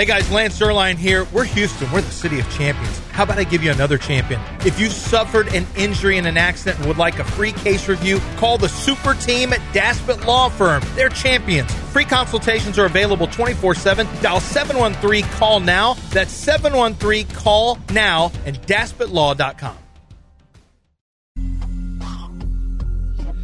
[0.00, 1.26] Hey guys, Lance Zierlein here.
[1.30, 1.92] We're Houston.
[1.92, 2.98] We're the city of champions.
[3.10, 4.40] How about I give you another champion?
[4.64, 8.18] If you've suffered an injury in an accident and would like a free case review,
[8.38, 10.82] call the super team at Daspit Law Firm.
[10.94, 11.70] They're champions.
[11.92, 14.08] Free consultations are available 24 7.
[14.22, 15.98] Dial 713 Call Now.
[16.12, 19.76] That's 713 Call Now and DaspitLaw.com.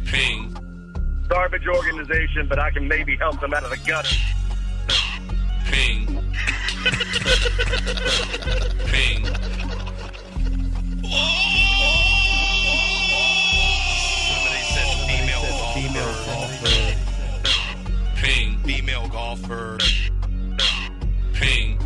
[0.05, 0.57] Ping,
[1.27, 4.15] garbage organization, but I can maybe help them out of the gutter.
[5.65, 6.16] ping,
[8.85, 9.25] ping.
[13.27, 15.43] Somebody said female
[16.25, 16.95] golfer.
[18.15, 19.77] Ping, Female golfer.
[21.33, 21.77] ping.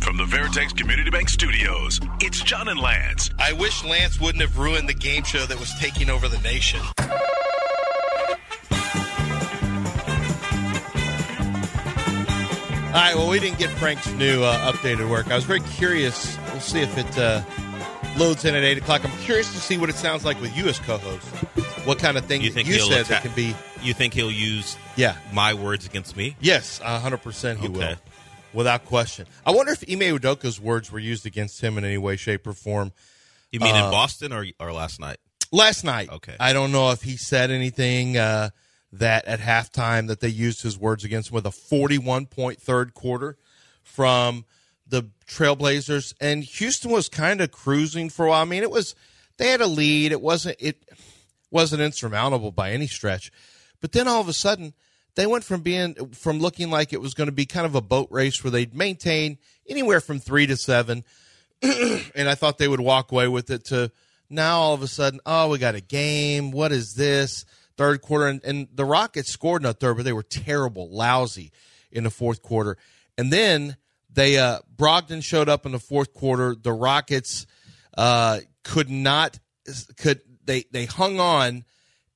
[0.00, 3.30] From the Veritex Community Bank Studios, it's John and Lance.
[3.38, 6.80] I wish Lance wouldn't have ruined the game show that was taking over the nation.
[12.96, 15.30] All right, well, we didn't get Frank's new uh, updated work.
[15.30, 16.38] I was very curious.
[16.50, 17.42] We'll see if it uh,
[18.16, 19.04] loads in at 8 o'clock.
[19.04, 21.26] I'm curious to see what it sounds like with you as co host.
[21.86, 23.54] What kind of thing You think you said attack- that can be.
[23.82, 25.14] You think he'll use Yeah.
[25.30, 26.36] my words against me?
[26.40, 27.82] Yes, 100% he will.
[27.82, 27.96] Okay.
[28.54, 29.26] Without question.
[29.44, 32.54] I wonder if Ime Udoka's words were used against him in any way, shape, or
[32.54, 32.92] form.
[33.52, 35.18] You mean Uh, in Boston or or last night?
[35.52, 36.08] Last night.
[36.10, 36.34] Okay.
[36.40, 38.48] I don't know if he said anything uh,
[38.92, 42.94] that at halftime that they used his words against him with a 41 point third
[42.94, 43.36] quarter
[43.82, 44.44] from
[44.86, 46.14] the Trailblazers.
[46.20, 48.42] And Houston was kind of cruising for a while.
[48.42, 48.94] I mean, it was,
[49.36, 50.12] they had a lead.
[50.12, 50.82] It wasn't, it
[51.50, 53.32] wasn't insurmountable by any stretch.
[53.80, 54.72] But then all of a sudden,
[55.14, 57.80] they went from being, from looking like it was going to be kind of a
[57.80, 61.04] boat race where they'd maintain anywhere from three to seven
[61.62, 63.90] and I thought they would walk away with it to
[64.28, 66.50] now all of a sudden, oh, we got a game.
[66.50, 67.44] What is this?
[67.76, 68.26] Third quarter.
[68.26, 71.52] And, and the Rockets scored in the third, but they were terrible, lousy
[71.90, 72.76] in the fourth quarter.
[73.18, 73.76] And then
[74.12, 76.54] they, uh, Brogdon showed up in the fourth quarter.
[76.54, 77.46] The Rockets,
[77.96, 79.38] uh, could not,
[79.96, 81.64] could, they, they hung on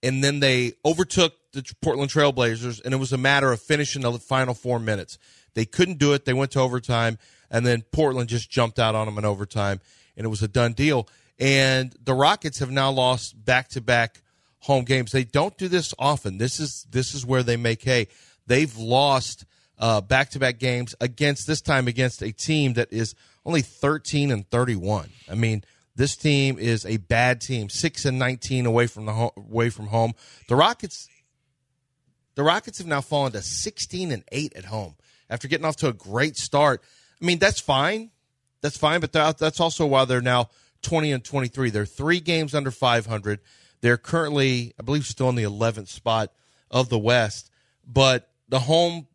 [0.03, 4.13] and then they overtook the Portland Trailblazers, and it was a matter of finishing the
[4.19, 5.19] final four minutes.
[5.55, 6.25] They couldn't do it.
[6.25, 7.19] They went to overtime,
[7.51, 9.81] and then Portland just jumped out on them in overtime,
[10.17, 11.09] and it was a done deal.
[11.39, 14.23] And the Rockets have now lost back to back
[14.61, 15.13] home games.
[15.13, 16.39] They don't do this often.
[16.39, 18.09] This is this is where they make hay.
[18.47, 19.45] They've lost
[19.79, 24.49] back to back games against this time against a team that is only 13 and
[24.51, 25.09] 31.
[25.31, 25.65] I mean,
[25.97, 29.89] this team is a bad team, six and 19 away from the home, away from
[29.89, 30.13] home.
[30.49, 31.09] The Rockets,
[32.35, 34.97] the Rockets have now fallen to 16 and eight at home
[35.29, 36.83] after getting off to a great start.
[37.21, 38.11] I mean, that's fine,
[38.63, 40.49] that's fine, but that's also why they're now
[40.83, 41.71] 20 and 23.
[41.71, 43.41] They're three games under 500.
[43.81, 46.33] They're currently, I believe, still in the 11th spot
[46.71, 47.51] of the West,
[47.87, 49.07] but the home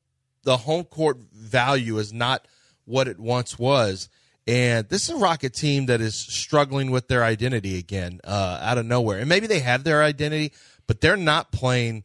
[0.44, 2.48] the home court value is not
[2.86, 4.10] what it once was.
[4.48, 8.78] And this is a Rocket team that is struggling with their identity again uh, out
[8.78, 9.18] of nowhere.
[9.18, 10.54] And maybe they have their identity,
[10.88, 12.04] but they're not playing.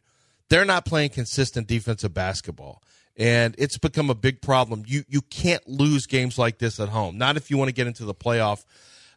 [0.49, 2.81] They're not playing consistent defensive basketball,
[3.15, 4.83] and it's become a big problem.
[4.85, 7.17] You you can't lose games like this at home.
[7.17, 8.65] Not if you want to get into the playoff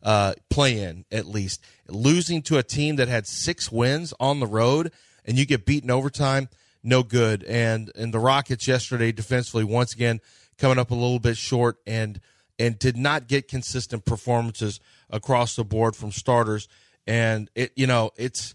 [0.05, 1.65] uh, play in at least.
[1.89, 4.93] Losing to a team that had six wins on the road
[5.25, 6.49] and you get beaten overtime,
[6.83, 7.43] no good.
[7.45, 10.21] And and the Rockets yesterday defensively once again
[10.59, 12.21] coming up a little bit short and
[12.59, 14.79] and did not get consistent performances
[15.11, 16.69] across the board from starters.
[17.07, 18.55] And it you know it's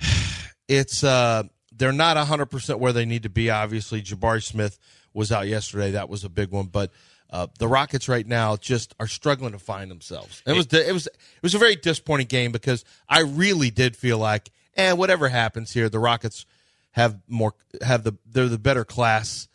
[0.68, 4.78] it's uh they're not 100% where they need to be obviously Jabari Smith
[5.14, 6.90] was out yesterday that was a big one but
[7.30, 10.42] uh, the Rockets right now just are struggling to find themselves.
[10.46, 14.18] It was it was it was a very disappointing game because I really did feel
[14.18, 16.46] like, and eh, whatever happens here, the Rockets
[16.92, 19.48] have more have the they're the better class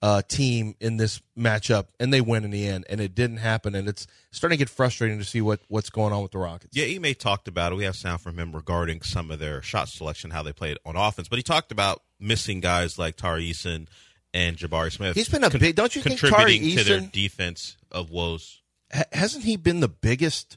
[0.00, 2.86] uh, team in this matchup, and they win in the end.
[2.88, 6.12] And it didn't happen, and it's starting to get frustrating to see what what's going
[6.12, 6.76] on with the Rockets.
[6.76, 7.74] Yeah, Ime talked about it.
[7.76, 10.96] We have sound from him regarding some of their shot selection, how they played on
[10.96, 11.28] offense.
[11.28, 13.88] But he talked about missing guys like Tari Eason
[14.34, 15.14] and Jabari Smith.
[15.14, 15.74] He's been a big.
[15.76, 18.60] Don't you think Tari contributing to their defense of woes?
[18.92, 20.56] ha- hasn't he been the biggest?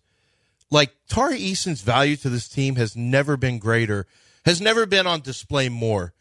[0.69, 4.07] Like Tari Eason's value to this team has never been greater,
[4.45, 6.13] has never been on display more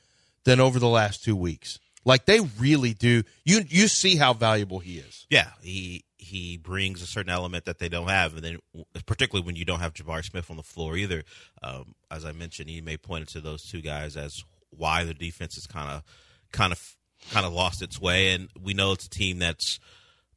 [0.44, 1.78] than over the last two weeks.
[2.04, 3.22] Like they really do.
[3.44, 5.26] You you see how valuable he is.
[5.30, 8.58] Yeah, he he brings a certain element that they don't have, and then
[9.06, 11.22] particularly when you don't have Jabari Smith on the floor either.
[11.62, 15.56] Um, as I mentioned, he may point to those two guys as why the defense
[15.58, 16.02] is kind of
[16.52, 16.96] kind of
[17.30, 19.78] kind of lost its way, and we know it's a team that's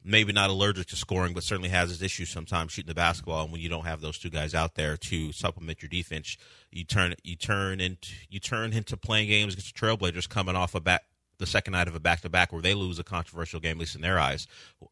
[0.04, 3.44] maybe not allergic to scoring, but certainly has its issues sometimes shooting the basketball.
[3.44, 6.36] And when you don't have those two guys out there to supplement your defense,
[6.70, 10.74] you turn you turn into you turn into playing games against the Trailblazers coming off
[10.74, 11.04] a back
[11.38, 13.80] the second night of a back to back where they lose a controversial game, at
[13.80, 14.46] least in their eyes,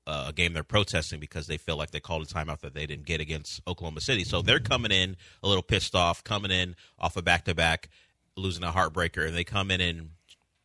[0.06, 2.84] uh, a game they're protesting because they feel like they called a timeout that they
[2.86, 4.24] didn't get against Oklahoma City.
[4.24, 7.90] So they're coming in a little pissed off, coming in off a back to back,
[8.36, 10.10] losing a heartbreaker, and they come in and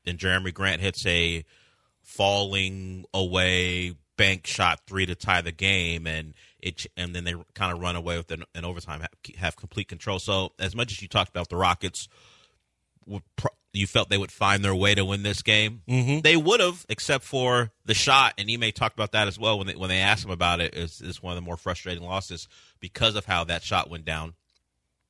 [0.07, 1.43] and Jerami Grant hits a
[2.03, 7.73] falling away bank shot three to tie the game, and it and then they kind
[7.73, 10.19] of run away with an, an overtime, have, have complete control.
[10.19, 12.07] So as much as you talked about the Rockets,
[13.73, 15.81] you felt they would find their way to win this game.
[15.87, 16.21] Mm-hmm.
[16.21, 19.67] They would have, except for the shot, and Ime talked about that as well when
[19.67, 20.75] they when they asked him about it.
[20.75, 22.47] Is is one of the more frustrating losses
[22.79, 24.33] because of how that shot went down.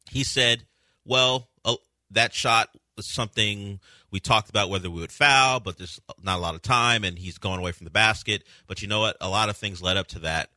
[0.10, 0.66] He said,
[1.06, 1.76] "Well, uh,
[2.12, 3.80] that shot was something
[4.12, 7.18] we talked about whether we would foul, but there's not a lot of time, and
[7.20, 8.44] he's going away from the basket.
[8.68, 9.18] But you know what?
[9.20, 10.50] A lot of things led up to that.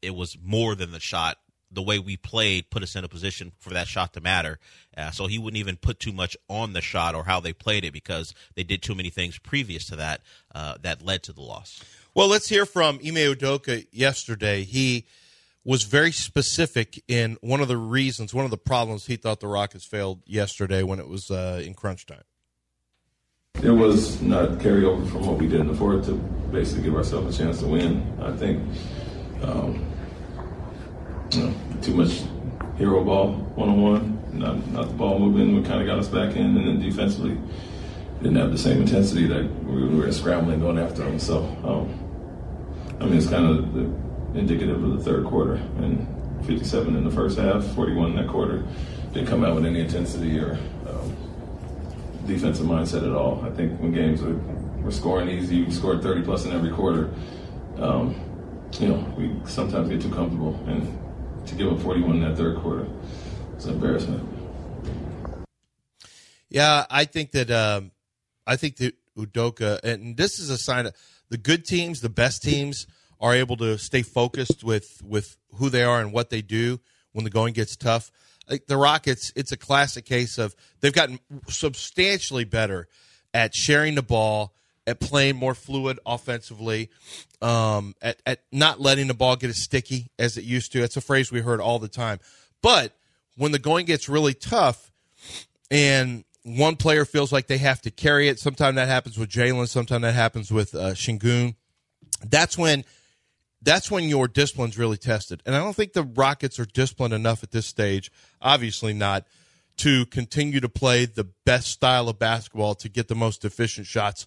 [0.00, 1.38] It was more than the shot.
[1.70, 4.60] The way we played put us in a position for that shot to matter.
[4.96, 7.84] Uh, so he wouldn't even put too much on the shot or how they played
[7.84, 10.20] it because they did too many things previous to that
[10.54, 11.82] uh, that led to the loss.
[12.14, 14.62] Well, let's hear from Ime Udoka yesterday.
[14.62, 15.06] He
[15.64, 19.48] was very specific in one of the reasons, one of the problems he thought the
[19.48, 22.22] Rockets failed yesterday when it was uh, in crunch time.
[23.64, 26.12] It was not carryover from what we did in the fourth to
[26.52, 28.14] basically give ourselves a chance to win.
[28.20, 28.62] I think
[29.42, 29.90] um,
[31.32, 32.24] you know, too much
[32.76, 35.56] hero ball one on one, not the ball moving.
[35.56, 37.38] We kind of got us back in, and then defensively
[38.18, 41.18] didn't have the same intensity that we were scrambling going after them.
[41.18, 41.88] So um,
[43.00, 46.06] I mean, it's kind of indicative of the third quarter and
[46.44, 48.62] 57 in the first half, 41 in that quarter.
[49.14, 50.58] Didn't come out with any intensity or
[52.26, 53.44] defensive mindset at all.
[53.44, 54.34] I think when games are
[54.84, 57.10] we're scoring easy, we scored 30 plus in every quarter.
[57.78, 58.14] Um,
[58.78, 60.98] you know, we sometimes get too comfortable, and
[61.46, 62.86] to give up 41 in that third quarter,
[63.54, 64.28] it's an embarrassment.
[66.50, 67.92] Yeah, I think that um,
[68.46, 70.94] I think that Udoka, and this is a sign of
[71.30, 72.86] the good teams, the best teams
[73.20, 76.80] are able to stay focused with with who they are and what they do
[77.12, 78.10] when the going gets tough.
[78.48, 81.18] Like the Rockets, it's a classic case of they've gotten
[81.48, 82.88] substantially better
[83.32, 84.54] at sharing the ball,
[84.86, 86.90] at playing more fluid offensively,
[87.40, 90.80] um, at, at not letting the ball get as sticky as it used to.
[90.80, 92.20] That's a phrase we heard all the time.
[92.62, 92.92] But
[93.36, 94.92] when the going gets really tough
[95.70, 99.68] and one player feels like they have to carry it, sometimes that happens with Jalen,
[99.68, 101.54] sometimes that happens with uh, Sengun.
[102.22, 102.84] That's when
[103.64, 105.42] that's when your discipline's really tested.
[105.46, 109.26] And I don't think the Rockets are disciplined enough at this stage, obviously not,
[109.78, 114.26] to continue to play the best style of basketball to get the most efficient shots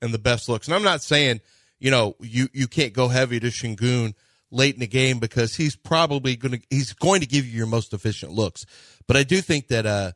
[0.00, 0.66] and the best looks.
[0.66, 1.40] And I'm not saying,
[1.78, 4.14] you know, you, you can't go heavy to Sengun
[4.50, 7.66] late in the game because he's probably going to he's going to give you your
[7.66, 8.64] most efficient looks.
[9.06, 10.12] But I do think that uh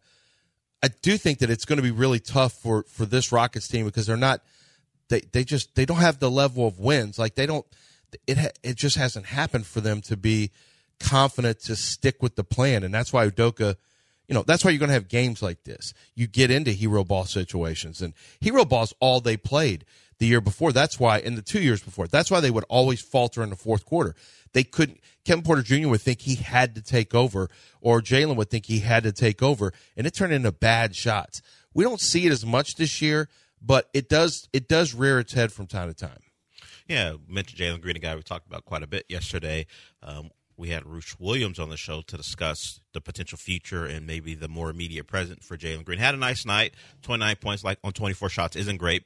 [0.82, 3.84] I do think that it's going to be really tough for for this Rockets team
[3.84, 4.40] because they're not
[5.08, 7.18] they they just they don't have the level of wins.
[7.18, 7.66] Like they don't
[8.26, 10.50] it it just hasn't happened for them to be
[11.00, 13.76] confident to stick with the plan, and that's why Udoka.
[14.28, 15.92] You know, that's why you're going to have games like this.
[16.14, 19.84] You get into hero ball situations, and hero ball's all they played
[20.18, 20.72] the year before.
[20.72, 23.56] That's why, in the two years before, that's why they would always falter in the
[23.56, 24.14] fourth quarter.
[24.52, 25.00] They couldn't.
[25.24, 25.88] Kevin Porter Jr.
[25.88, 27.50] would think he had to take over,
[27.80, 31.42] or Jalen would think he had to take over, and it turned into bad shots.
[31.74, 33.28] We don't see it as much this year,
[33.60, 34.48] but it does.
[34.52, 36.20] It does rear its head from time to time.
[36.92, 39.64] Yeah, mentioned Jalen Green, a guy we talked about quite a bit yesterday.
[40.02, 44.34] Um, we had Roosh Williams on the show to discuss the potential future and maybe
[44.34, 45.98] the more immediate present for Jalen Green.
[45.98, 49.04] Had a nice night, 29 points like on 24 shots isn't great.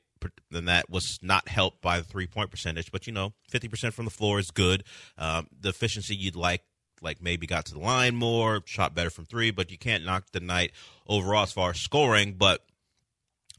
[0.50, 4.04] Then that was not helped by the three point percentage, but you know, 50% from
[4.04, 4.82] the floor is good.
[5.16, 6.62] Um, the efficiency you'd like
[7.02, 10.24] like maybe got to the line more, shot better from three, but you can't knock
[10.32, 10.72] the night
[11.06, 12.32] overall as far as scoring.
[12.32, 12.62] But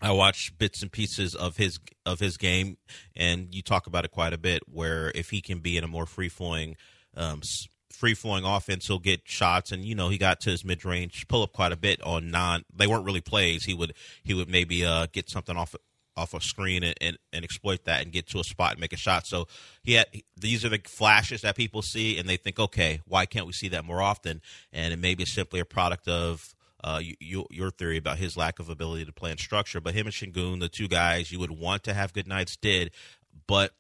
[0.02, 2.78] I watch bits and pieces of his of his game,
[3.16, 4.62] and you talk about it quite a bit.
[4.68, 6.76] Where if he can be in a more free flowing,
[7.16, 7.42] um,
[7.92, 9.72] free flowing offense, he'll get shots.
[9.72, 12.30] And you know he got to his mid range pull up quite a bit on
[12.30, 12.64] non.
[12.74, 13.66] They weren't really plays.
[13.66, 15.76] He would he would maybe uh, get something off
[16.18, 18.92] off a screen and, and, and, exploit that and get to a spot and make
[18.92, 19.28] a shot.
[19.28, 19.48] So
[19.84, 23.46] he had, these are the flashes that people see, and they think, okay, why can't
[23.46, 24.42] we see that more often?
[24.74, 26.56] And it may be simply a product of
[26.88, 29.82] uh, you, your theory about his lack of ability to play in structure.
[29.82, 32.92] But him and Sengun, the two guys you would want to have good nights, did.
[33.46, 33.74] But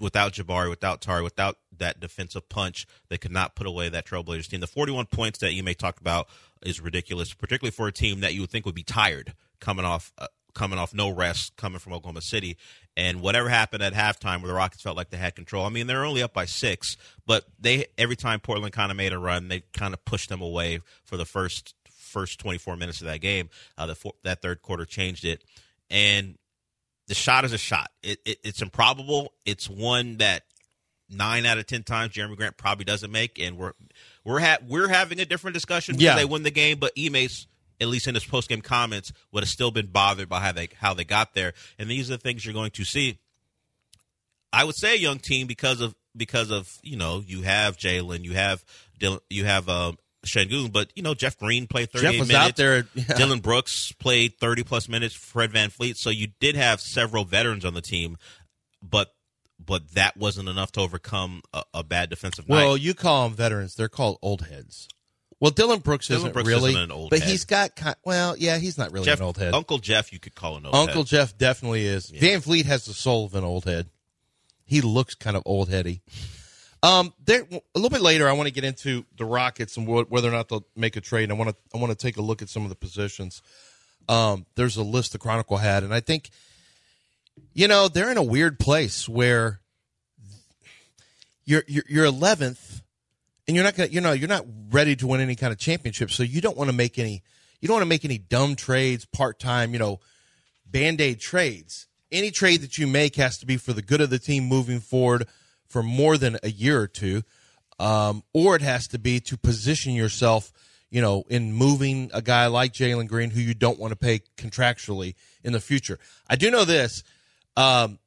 [0.00, 4.48] without Jabari, without Tari, without that defensive punch, they could not put away that Trailblazers
[4.48, 4.60] team.
[4.60, 6.28] The 41 points that you may talk about
[6.64, 10.12] is ridiculous, particularly for a team that you would think would be tired coming off.
[10.16, 12.56] Uh, coming off no rest, coming from Oklahoma City,
[12.96, 15.66] and whatever happened at halftime, where the Rockets felt like they had control.
[15.66, 16.96] I mean, they're only up by six,
[17.26, 20.40] but they every time Portland kind of made a run, they kind of pushed them
[20.40, 21.74] away for the first
[22.14, 23.50] first 24 minutes of that game.
[23.76, 25.44] Uh, the that third quarter changed it,
[25.90, 26.38] and
[27.08, 27.90] the shot is a shot.
[28.02, 29.34] It, it, it's improbable.
[29.44, 30.44] It's one that
[31.10, 33.72] nine out of ten times Jerami Grant probably doesn't make, and we're
[34.24, 36.16] we're ha- we're having a different discussion because Yeah.
[36.16, 36.78] they win the game.
[36.78, 37.46] But Ime's
[37.80, 40.68] at least in his post game comments would have still been bothered by how they
[40.78, 43.18] how they got there, and these are the things you're going to see.
[44.52, 48.24] I would say a young team because of because of you know you have Jalen,
[48.24, 48.64] you have
[48.98, 52.46] Dillon, you have um, Sengun, but you know Jeff Green played 38 Jeff was minutes.
[52.48, 52.86] out there.
[52.94, 53.04] yeah.
[53.16, 55.14] Dillon Brooks played 30 plus minutes.
[55.14, 55.96] Fred VanVleet.
[55.96, 58.16] So you did have several veterans on the team,
[58.82, 59.14] but
[59.64, 62.56] but that wasn't enough to overcome a, a bad defensive night.
[62.56, 62.80] Well, night.
[62.82, 64.88] you call them veterans; they're called old heads.
[65.40, 67.28] Well, Dillon Brooks Dillon isn't Brooks really, isn't an old but head.
[67.28, 67.72] he's got.
[68.04, 69.52] Well, yeah, he's not really Jeff, an old head.
[69.54, 70.80] Uncle Jeff, you could call an old head.
[70.80, 71.06] Uncle head.
[71.08, 72.10] Jeff definitely is.
[72.10, 73.88] Van Fleet has the soul of an old head.
[74.64, 76.02] He looks kind of old heady.
[76.84, 80.10] Um, there a little bit later, I want to get into the Rockets and wh-
[80.12, 81.30] whether or not they'll make a trade.
[81.30, 83.40] I want to I want to take a look at some of the positions.
[84.06, 86.28] Um, there's a list the Chronicle had, and I think,
[87.54, 89.60] you know, they're in a weird place where
[91.46, 92.82] you're you're, you're 11th,
[93.48, 96.10] and you're not gonna you know you're not ready to win any kind of championship,
[96.10, 97.22] so you don't want to make any
[97.62, 100.00] you don't want to make any dumb trades, part time, you know,
[100.66, 101.86] band aid trades.
[102.12, 104.80] Any trade that you make has to be for the good of the team moving
[104.80, 105.26] forward
[105.68, 107.22] for more than a year or two,
[107.78, 110.52] um, or it has to be to position yourself,
[110.90, 114.20] you know, in moving a guy like Jalen Green who you don't want to pay
[114.36, 115.98] contractually in the future.
[116.28, 117.02] I do know this.
[117.56, 117.98] Um,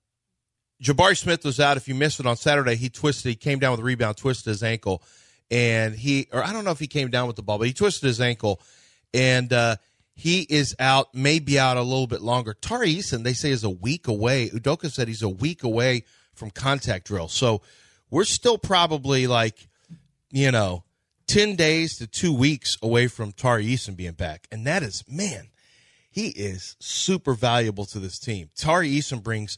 [0.82, 1.78] Jabari Smith was out.
[1.78, 3.30] If you missed it on Saturday, he twisted.
[3.30, 5.02] He came down with a rebound, twisted his ankle,
[5.50, 7.74] and he, or I don't know if he came down with the ball, but he
[7.74, 8.62] twisted his ankle,
[9.14, 9.78] and uh,
[10.14, 11.16] he is out.
[11.16, 12.54] Maybe out a little bit longer.
[12.54, 14.50] Tari Eason, they say, is a week away.
[14.50, 16.04] Udoka said he's a week away
[16.38, 17.28] from contact drill.
[17.28, 17.62] So
[18.10, 19.68] we're still probably like,
[20.32, 20.84] you know,
[21.28, 25.50] ten days to two weeks away from Tari Eason being back, and that is man
[26.18, 28.50] he is super valuable to this team.
[28.56, 29.56] Tari Eason brings,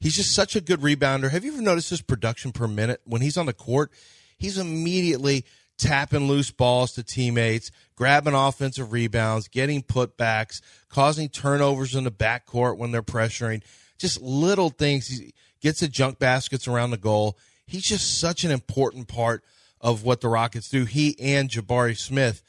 [0.00, 1.30] he's just such a good rebounder.
[1.30, 3.02] Have you ever noticed his production per minute?
[3.04, 3.92] When he's on the court,
[4.38, 5.44] he's immediately
[5.76, 12.78] tapping loose balls to teammates, grabbing offensive rebounds, getting putbacks, causing turnovers in the backcourt
[12.78, 13.62] when they're pressuring.
[13.98, 15.08] Just little things.
[15.08, 17.36] He gets the junk baskets around the goal.
[17.66, 19.44] He's just such an important part
[19.80, 20.84] of what the Rockets do.
[20.84, 22.42] He and Jabari Smith.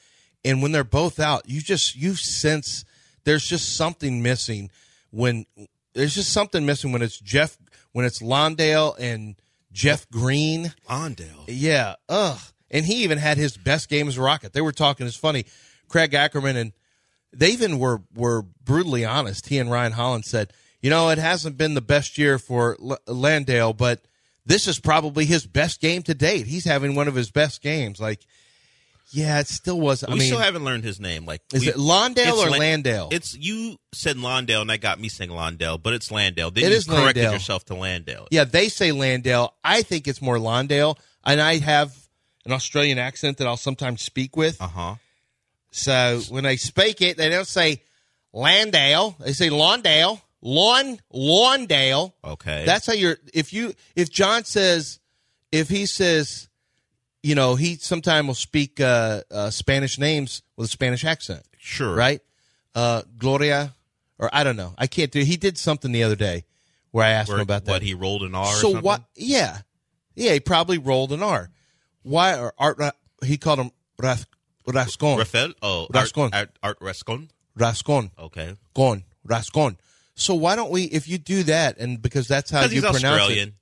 [0.46, 2.86] And when they're both out, you just you sense
[3.26, 4.72] there's just something missing
[5.12, 5.46] when
[5.94, 7.58] there's just something missing when it's Jeff
[7.92, 9.36] when it's Londale and
[9.72, 10.74] Jeff Green.
[10.90, 11.46] Ondale.
[11.48, 12.40] Yeah, ugh.
[12.72, 14.54] And he even had his best game as a Rocket.
[14.54, 15.08] They were talking.
[15.08, 15.46] It's funny.
[15.88, 16.72] Craig Ackerman and
[17.34, 19.48] they even were were brutally honest.
[19.48, 22.98] He and Ryan Hollins said, "You know, it hasn't been the best year for L-
[23.08, 24.02] Landale, but
[24.46, 26.48] this is probably his best game to date.
[26.48, 28.20] He's having one of his best games." Like,
[29.12, 30.04] yeah, it still was.
[30.04, 31.26] I we mean, still haven't learned his name.
[31.26, 33.10] Like, is we- it Londale or Lan- Landale?
[33.12, 36.52] It's you said Londale, and that got me saying Londale, but it's Landale.
[36.52, 37.34] Then It you is corrected Landale.
[37.34, 38.28] yourself to Landale.
[38.32, 39.54] Yeah, they say Landale.
[39.64, 40.96] I think it's more Londale,
[41.26, 41.96] and I have
[42.46, 44.62] an Australian accent that I'll sometimes speak with.
[44.62, 44.96] Uh huh.
[45.72, 47.84] So when they speak it, they don't say
[48.34, 49.16] Landale.
[49.20, 50.22] They say Lawndale.
[50.42, 52.14] Lawn Lawndale.
[52.24, 52.64] Okay.
[52.66, 53.18] That's how you're.
[53.34, 55.00] If you if John says
[55.52, 56.48] if he says,
[57.24, 61.94] you know, he sometimes will speak uh, uh, Spanish names with a Spanish accent, sure.
[61.96, 62.22] right?
[62.76, 63.74] Uh, Gloria,
[64.18, 64.74] or I don't know.
[64.78, 65.22] I can't do.
[65.22, 66.46] He did something the other day
[66.92, 67.72] where I asked Where, him about that.
[67.72, 68.46] what he rolled an R.
[68.46, 68.82] or So something?
[68.84, 69.04] what?
[69.16, 69.60] Yeah,
[70.16, 70.34] yeah.
[70.34, 71.50] He probably rolled an R.
[72.04, 72.40] Why?
[72.40, 72.80] Or Art?
[73.26, 74.26] He called him Ras,
[74.66, 75.18] Rascon.
[75.18, 75.54] Rafael?
[75.62, 76.30] Oh, Rascon.
[76.32, 77.30] Art, Art, Art Rascon.
[77.58, 78.12] Rascon.
[78.18, 78.56] Okay.
[78.74, 79.04] Gon.
[79.26, 79.78] Rascon.
[80.20, 80.84] So why don't we?
[80.84, 83.50] If you do that, and because that's how you pronounce Australian.
[83.50, 83.54] it,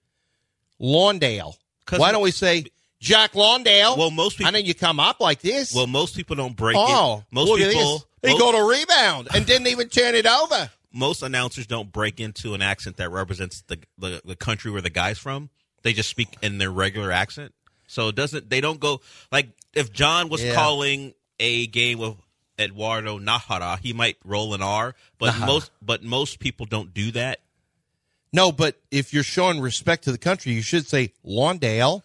[0.84, 1.56] Lawndale.
[1.96, 2.66] Why don't we say
[3.00, 3.98] Jack Lawndale?
[3.98, 5.74] Well, most people- I know you come up like this.
[5.74, 7.34] Well, most people don't break oh, it.
[7.34, 8.04] Most people.
[8.24, 10.72] He most, got a rebound and didn't even turn it over.
[10.92, 14.90] most announcers don't break into an accent that represents the, the the country where the
[14.90, 15.50] guy's from.
[15.84, 17.54] They just speak in their regular accent.
[17.86, 18.50] So it doesn't.
[18.50, 20.56] They don't go like if John was Yeah.
[20.56, 22.18] calling a game of
[22.60, 24.96] Eduardo Najera, he might roll an R.
[25.20, 27.40] But most but most people don't do that.
[28.34, 32.04] No, but if you're showing respect to the country, you should say Lawndale,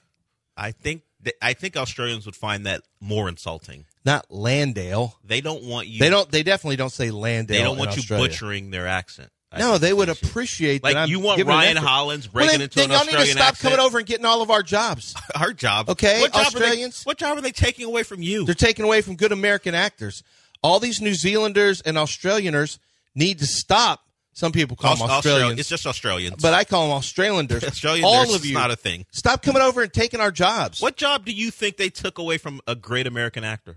[0.56, 3.86] I think th- I think Australians would find that more insulting.
[4.04, 5.16] not Landale.
[5.24, 5.98] They don't want you.
[5.98, 6.30] They don't.
[6.30, 7.56] They definitely don't say Landale.
[7.58, 9.30] They don't want you butchering their accent.
[9.54, 10.30] I No, they would is the issue.
[10.30, 11.02] appreciate Like that.
[11.02, 11.76] I'm you want Ryan.
[11.76, 13.72] Hollins Well, breaking then, into then an y'all need to stop accent.
[13.74, 15.14] coming over and getting all of our jobs.
[15.34, 17.04] Our job, Okay, What job Australians?
[17.04, 18.44] They, what job are they taking away from you?
[18.46, 20.22] They're taking away from good American actors.
[20.62, 22.78] All these New Zealanders and Australianers
[23.14, 24.00] need to stop.
[24.34, 26.36] Some people call them Aus- Australia- Australians, It's just Australians.
[26.40, 27.64] but I call them Australanders.
[27.66, 29.04] Australian, all of you, not a thing.
[29.10, 30.80] Stop coming over and taking our jobs.
[30.80, 33.76] what job do you think they took away from a great American actor?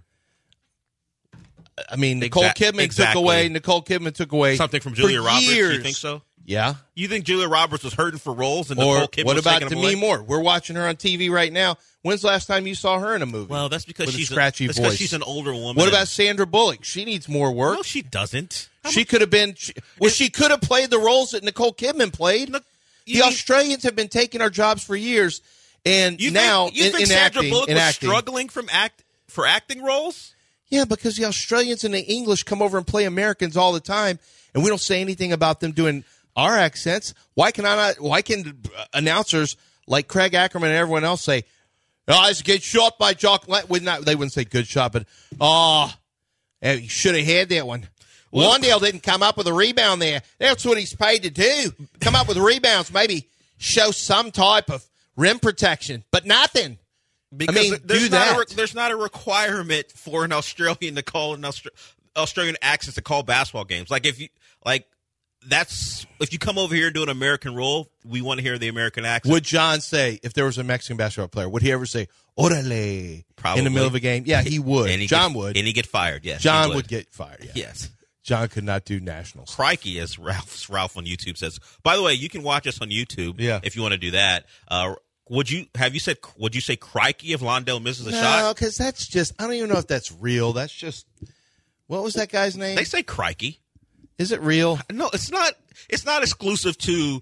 [1.90, 3.50] I mean, Nicole Kidman took away.
[3.50, 5.46] Nicole Kidman took away Something from Julia Roberts.
[5.54, 6.22] Years, You think so?
[6.46, 6.76] Yeah.
[6.94, 9.82] You think Julia Roberts was hurting for roles and Nicole Or Kidman what about Demi
[9.82, 9.96] away?
[9.96, 10.22] Moore?
[10.22, 11.78] We're watching her on TV right now.
[12.04, 13.52] When's the last time you saw her in a movie?
[13.52, 14.98] Well, that's because With a she's scratchy that's 'cause voice.
[14.98, 15.76] she's an older woman.
[15.76, 16.84] What about Sandra Bullock?
[16.84, 17.78] She needs more work.
[17.78, 18.70] No, she doesn't.
[18.92, 19.56] she could have been.
[19.58, 22.50] She, well, she could have played the roles that Nicole Kidman played.
[22.52, 22.64] Look,
[23.08, 25.42] the mean- Australians have been taking our jobs for years,
[25.84, 28.70] and You now think, you in, think in Sandra acting, Bullock was acting, struggling from
[28.72, 30.36] act for acting roles?
[30.70, 34.20] Yeah, because the Australians and the English come over and play Americans all the time,
[34.54, 36.04] and we don't say anything about them doing
[36.36, 37.14] our accents.
[37.34, 38.02] Why can I not?
[38.02, 38.62] Why can
[38.94, 41.44] announcers like Craig Ackerman and everyone else say,
[42.08, 43.48] "Oh, it's a good shot by Jock"?
[43.70, 45.06] Would not they wouldn't say good shot, but
[45.40, 45.94] oh,
[46.62, 47.88] eh, he should have had that one.
[48.34, 50.22] Wandale didn't come up with a rebound there.
[50.40, 51.72] That's what he's paid to do.
[52.02, 56.78] Come up with rebounds, maybe show some type of rim protection, but nothing.
[57.36, 58.36] Because mean, there's not.
[58.36, 61.70] A re- there's not a requirement for an Australian to call an Austra-
[62.16, 63.90] Australian accent to call basketball games.
[63.90, 64.30] Like if you
[64.66, 64.88] like,
[65.48, 68.58] that's if you come over here and do an American role, we want to hear
[68.58, 69.32] the American accent.
[69.34, 71.50] Would John say if there was a Mexican basketball player?
[71.50, 73.60] Would he ever say "orale" Probably.
[73.60, 74.24] in the middle of a game?
[74.26, 74.90] Yeah, he would.
[74.90, 75.58] and he John get, would.
[75.58, 76.26] and he get fired.
[76.26, 76.88] Yes, John he would.
[76.88, 77.44] get fired.
[77.44, 77.52] Yeah.
[77.56, 77.90] Yes.
[78.24, 79.54] John could not do nationals.
[79.54, 81.60] Crikey, as Ralph Ralph on YouTube says.
[81.84, 83.40] By the way, you can watch us on YouTube.
[83.40, 83.60] Yeah.
[83.64, 84.46] If you want to do that.
[84.68, 84.96] Uh,
[85.30, 86.18] would you have you said?
[86.38, 88.56] Would you say crikey if Londell misses a No, shot?
[88.56, 89.34] because that's just.
[89.40, 90.54] I don't even know if that's real.
[90.54, 91.06] That's just.
[91.88, 92.76] What was that guy's name?
[92.76, 93.60] They say crikey.
[94.18, 94.80] Is it real?
[94.92, 95.54] No, it's not.
[95.90, 97.22] It's not exclusive to.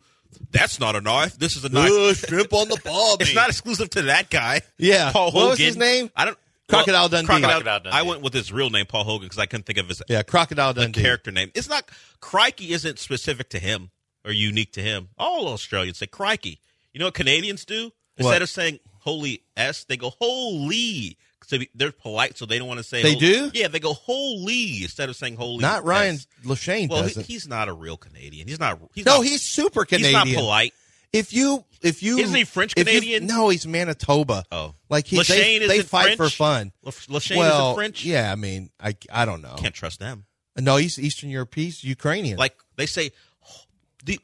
[0.51, 1.38] That's not a knife.
[1.38, 1.91] This is a knife.
[1.91, 3.23] Ugh, shrimp on the barbie.
[3.25, 4.62] It's not exclusive to that guy.
[4.77, 5.12] Yeah.
[5.12, 6.09] Paul What was his name?
[6.15, 6.38] I don't.
[6.69, 7.27] Crocodile Dundee.
[7.27, 7.97] Crocodile, Crocodile Dundee.
[7.97, 10.23] I went with his real name, Paul Hogan, because I couldn't think of his Yeah,
[10.23, 11.01] Crocodile the Dundee.
[11.01, 11.51] character name.
[11.53, 11.83] It's not.
[12.19, 13.91] Crikey isn't specific to him
[14.25, 15.09] or unique to him.
[15.17, 16.59] All Australians say crikey.
[16.93, 17.91] You know what Canadians do?
[18.17, 18.41] Instead What?
[18.41, 21.17] of saying holy s, they go holy.
[21.45, 23.01] So they're polite, so they don't want to say.
[23.01, 23.51] They do?
[23.53, 25.59] Yeah, they go holy instead of saying holy.
[25.59, 26.17] Not Ryan.
[26.43, 28.47] Lashane Well, he, he's not a real Canadian.
[28.47, 28.79] He's not.
[28.93, 30.25] He's no, not, he's super Canadian.
[30.25, 30.73] he's not polite.
[31.12, 33.27] If you, if you, Isn't he French Canadian?
[33.27, 34.45] no, he's Manitoba.
[34.51, 36.17] Oh, like he, Lachane they, they fight French?
[36.17, 36.72] for fun.
[36.83, 38.03] La- Lachane well, isn't French.
[38.03, 39.53] yeah, I mean, I, I don't know.
[39.57, 40.25] can't trust them.
[40.57, 42.39] No, he's Eastern European, he's Ukrainian.
[42.39, 43.11] Like they say,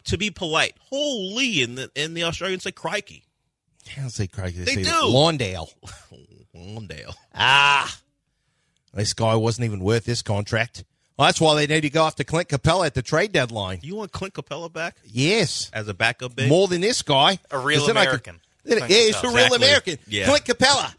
[0.06, 3.26] to be polite, holy, and the and the Australians say crikey.
[3.98, 4.63] I don't say Crikey.
[4.63, 4.91] They say do.
[4.91, 5.70] Lawndale.
[6.60, 7.15] Lawndale.
[7.34, 7.98] Ah,
[8.93, 10.84] this guy wasn't even worth this contract.
[11.17, 13.80] Well, that's why they need to go after Clint Capela at the trade deadline.
[13.84, 16.48] You want Clint Capela back Yes, as a backup big?
[16.48, 17.39] more than this guy.
[17.52, 18.39] A real could- American.
[18.63, 19.56] then- yeah, he's a real Exactly.
[19.58, 19.98] American.
[20.08, 20.26] Yeah.
[20.28, 20.93] Clint Capela,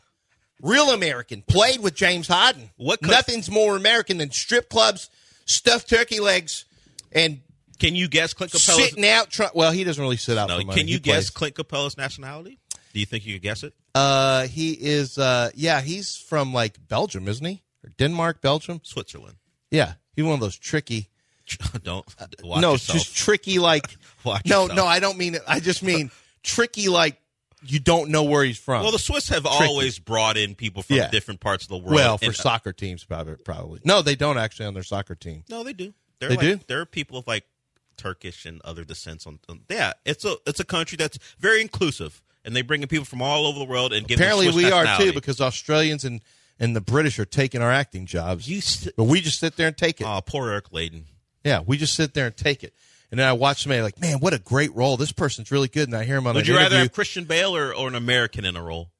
[0.60, 1.42] real American.
[1.42, 2.70] Played with James Harden.
[2.76, 5.08] What Nothing's more American than strip clubs,
[5.46, 6.66] stuffed turkey legs,
[7.12, 7.40] and
[7.78, 8.76] Can you guess Clint Capela's?
[8.90, 9.30] sitting out.
[9.30, 10.48] Try- well, he doesn't really sit out.
[10.48, 11.30] No, can you guess plays.
[11.30, 12.58] Clint Capela's nationality?
[12.92, 13.72] Do you think you could guess it?
[13.94, 15.18] Uh, he is.
[15.18, 17.62] Uh, yeah, he's from like Belgium, isn't he?
[17.84, 18.80] Or Denmark, Belgium.
[18.84, 19.36] Switzerland.
[19.70, 21.08] Yeah, he's one of those tricky.
[21.82, 22.06] Don't
[22.44, 22.98] watch no, yourself.
[22.98, 23.58] just tricky.
[23.58, 24.76] Like Watch no, yourself.
[24.76, 25.42] no, I don't mean it.
[25.48, 26.10] I just mean
[26.44, 26.88] tricky.
[26.88, 27.20] Like
[27.62, 28.82] you don't know where he's from.
[28.82, 31.08] Well, the Swiss have always brought in people from Yeah.
[31.10, 31.94] different parts of the world.
[31.94, 33.34] well, for And- uh, soccer teams, probably.
[33.36, 35.42] Probably no, they don't actually on their soccer team.
[35.48, 35.92] No, they do.
[36.20, 36.60] They're They like, do?
[36.68, 37.44] There are people of like
[37.96, 39.26] Turkish and other descents.
[39.26, 42.88] On, on yeah, it's a it's a country that's very inclusive, and they bring in
[42.88, 44.18] people from all over the world and give.
[44.18, 46.20] them Apparently, we are too because Australians and
[46.58, 48.48] and the British are taking our acting jobs.
[48.48, 48.60] you.
[48.60, 50.06] St- but we just sit there and take it.
[50.06, 51.04] oh, poor Eric Layden.
[51.44, 52.74] yeah, we just sit there and take it.
[53.10, 54.96] And then I watch somebody like, man, what a great role.
[54.96, 55.88] This person's really good.
[55.88, 58.44] And I hear him on Would you rather have Christian Bale or, or an American
[58.44, 58.90] in a role?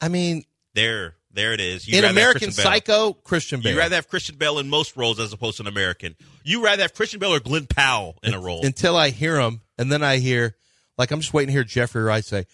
[0.00, 1.86] I mean, There, there it is.
[1.86, 2.72] You'd in American Christian Bale.
[2.72, 3.72] Psycho, Christian Bale.
[3.72, 6.16] You'd rather have Christian Bale in most roles as opposed to an American.
[6.42, 8.64] You rather have Christian Bale or Glen Powell in a role.
[8.64, 10.56] until I hear him, and then I hear,
[11.02, 12.46] like, I'm just waiting to hear Jeffrey Wright say,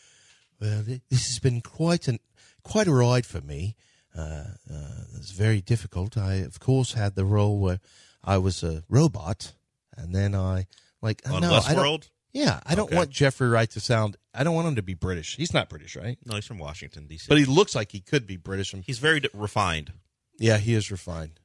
[0.60, 2.18] "Well, this has been quite an
[2.62, 3.76] quite a ride for me.
[4.16, 6.16] Uh, uh, it's very difficult.
[6.16, 7.80] I, of course, had the role where
[8.24, 9.52] I was a robot,
[9.96, 10.66] and then I
[11.02, 12.96] like on no, I don't, yeah, I don't Okay.
[12.96, 14.16] want Jeffrey Wright to sound.
[14.34, 15.36] I don't want him to be British.
[15.36, 16.18] He's not British, right?
[16.24, 17.26] No, he's from Washington D.C.
[17.28, 18.72] But he looks like he could be British.
[18.72, 19.92] And- he's very d- refined.
[20.38, 21.38] yeah, he is refined.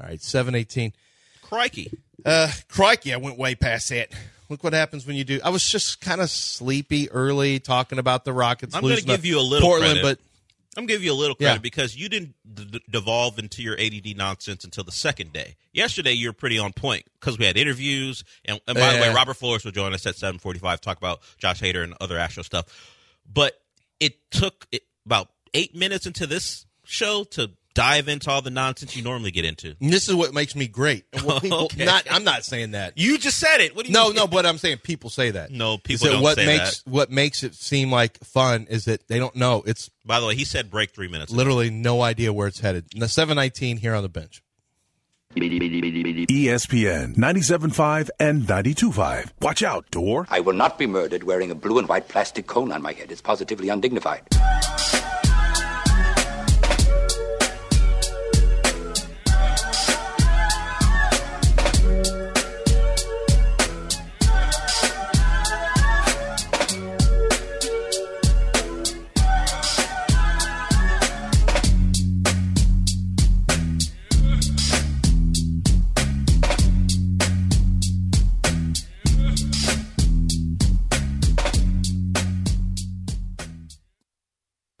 [0.00, 0.92] All right, seven eighteen.
[1.42, 1.92] Crikey!
[2.24, 4.08] Uh, crikey, I went way past that.
[4.54, 5.40] Look what happens when you do.
[5.42, 8.72] I was just kind of sleepy early talking about the Rockets.
[8.74, 10.18] I'm gonna give you a little Portland, credit.
[10.20, 11.58] but I'm give you a little credit Yeah.
[11.58, 15.56] because you didn't d- devolve into your ADD nonsense until the second day.
[15.72, 19.12] Yesterday, you were pretty on point because we had interviews, and, and by the way,
[19.12, 22.66] Robert Flores will join us at 7:45 talk about Josh Hader and other Astro stuff.
[23.30, 23.60] But
[23.98, 28.96] it took it, about eight minutes into this show to dive into all the nonsense
[28.96, 29.74] you normally get into.
[29.80, 31.04] this is what makes me great.
[31.12, 31.84] And what people, Okay.
[31.84, 32.96] not, I'm not saying that.
[32.96, 33.74] You just said it.
[33.76, 34.16] What do you No, mean?
[34.16, 35.50] no, but I'm saying people say that.
[35.50, 36.90] No, people that don't what say makes that.
[36.90, 39.62] what makes it seem like fun is that they don't know.
[39.66, 41.32] It's By the way, he said break three minutes.
[41.32, 42.86] literally no idea where it's headed.
[42.96, 44.40] The 719 here on the bench.
[45.36, 49.30] ESPN 97.5 and 92.5.
[49.42, 50.26] Watch out, door.
[50.30, 53.10] I will not be murdered wearing a blue and white plastic cone on my head.
[53.10, 54.22] It's positively undignified.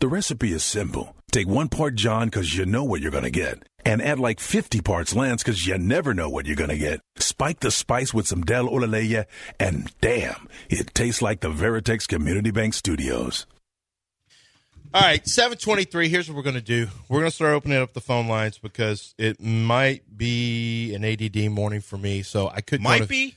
[0.04, 1.16] The recipe is simple.
[1.32, 3.66] Take one part John because you know what you're going to get.
[3.86, 7.00] And add like 50 parts Lance because you never know what you're going to get.
[7.16, 9.24] Spike the spice with some Del Olaleye,
[9.58, 13.46] and damn, it tastes like the Veritex Community Bank Studios.
[14.92, 16.10] All right, seven twenty-three.
[16.10, 16.88] Here's what we're going to do.
[17.08, 21.50] We're going to start opening up the phone lines because it might be an ADD
[21.50, 22.20] morning for me.
[22.20, 23.36] So I could Might be.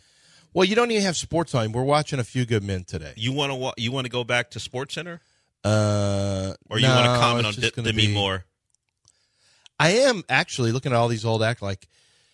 [0.53, 1.71] Well, you don't even have sports on.
[1.71, 3.13] We're watching a few good men today.
[3.15, 5.21] You want to wa- you want to go back to Sports Center,
[5.67, 8.45] Uh, or you no, want to comment on D- Demi be- Moore?
[9.79, 11.87] I am actually looking at all these old act like,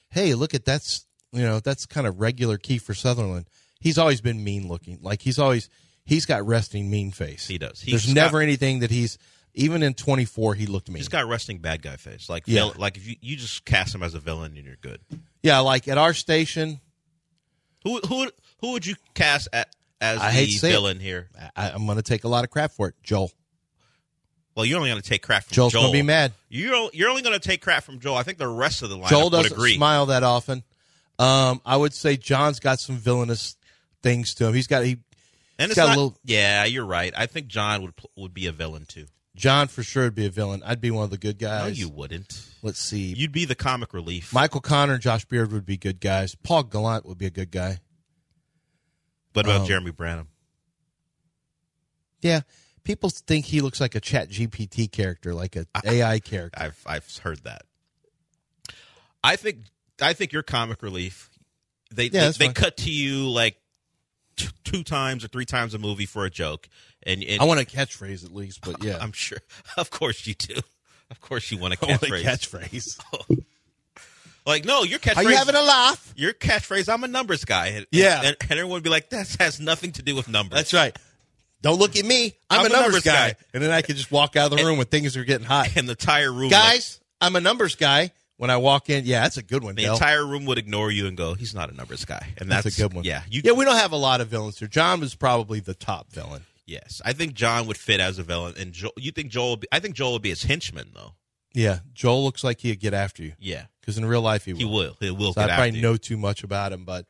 [0.09, 3.47] hey, look at that's you know that's kind of regular Kiefer Sutherland.
[3.79, 4.99] He's always been mean looking.
[5.01, 5.69] Like he's always
[6.05, 7.47] he's got resting mean face.
[7.47, 7.81] He does.
[7.81, 9.17] There's He's never got- anything that he's
[9.55, 10.97] even in 24 he looked mean.
[10.97, 12.29] He's got resting bad guy face.
[12.29, 12.61] Like Yeah.
[12.69, 14.99] vil- like if you, you just cast him as a villain and you're good.
[15.43, 16.79] yeah, like at our station,
[17.83, 20.73] Who who who would you cast at, as I hate to say it.
[20.73, 21.29] villain here?
[21.55, 22.95] I, I'm going to take a lot of crap for it.
[23.03, 23.31] Joel.
[24.55, 25.83] Well, you're only going to take crap from Joel's Joel.
[25.83, 26.33] gonna be mad.
[26.49, 28.17] You're you're only going to take crap from Joel.
[28.17, 29.75] I think the rest of the lineup Joel doesn't agree.
[29.75, 30.63] smile that often.
[31.17, 33.55] Um, I would say John's got some villainous
[34.03, 34.53] things to him.
[34.53, 34.97] He's got he
[35.57, 37.13] and he's it's got a not, little- yeah, you're right.
[37.15, 39.05] I think John would would be a villain too.
[39.35, 40.61] John for sure would be a villain.
[40.63, 41.63] I'd be one of the good guys.
[41.63, 42.47] No, you wouldn't.
[42.61, 43.13] Let's see.
[43.17, 44.31] You'd be the comic relief.
[44.31, 46.35] Michael Connor and Josh Beard would be good guys.
[46.35, 47.79] Paul Gallant would be a good guy.
[49.33, 50.27] What about um, Jeremy Branham?
[52.21, 52.41] Yeah.
[52.83, 56.61] People think he looks like a chat GPT character, like a AI character.
[56.61, 57.63] I've I've heard that.
[59.23, 59.59] I think
[60.01, 61.29] I think your comic relief.
[61.91, 63.57] They Yeah, they, they cut to you like
[64.35, 66.67] t- two times or three times a movie for a joke,
[67.03, 68.97] and, and I want a catchphrase at least, but yeah.
[69.01, 69.39] I'm sure.
[69.77, 70.55] Of course you do.
[71.09, 72.99] Of course you want a I want a catchphrase.
[72.99, 73.43] catchphrase.
[74.45, 75.17] Like no, your catchphrase.
[75.17, 76.13] Are you having a laugh?
[76.15, 76.91] your catchphrase?
[76.91, 77.67] I'm a numbers guy.
[77.67, 78.21] And, Yeah.
[78.23, 80.57] and, and everyone would be like, that has nothing to do with numbers.
[80.57, 80.97] That's right.
[81.61, 82.35] Don't look at me.
[82.49, 83.35] I'm, a numbers, guy.
[83.53, 85.75] And then I can just walk out of the room when things are getting hot.
[85.77, 88.11] And the entire room, like, Guys, I'm a numbers guy.
[88.35, 89.75] When I walk in, yeah, that's a good one.
[89.75, 89.93] the Del.
[89.93, 92.77] entire room would ignore you and go, "He's not a numbers guy." And that's, that's,
[92.79, 93.05] a good one.
[93.05, 94.67] Yeah, you, yeah, we don't have a lot of villains here.
[94.67, 96.41] John was probably the top villain.
[96.65, 99.51] Yes, I think John would fit as a villain, and Joel, you think Joel?
[99.51, 101.13] Would be, I think Joel would be his henchman, though.
[101.53, 104.59] Yeah, Joel looks like he'd get after you Yeah, because in real life he will.
[104.59, 104.97] he will.
[105.01, 107.05] He will So I probably know too much about him, but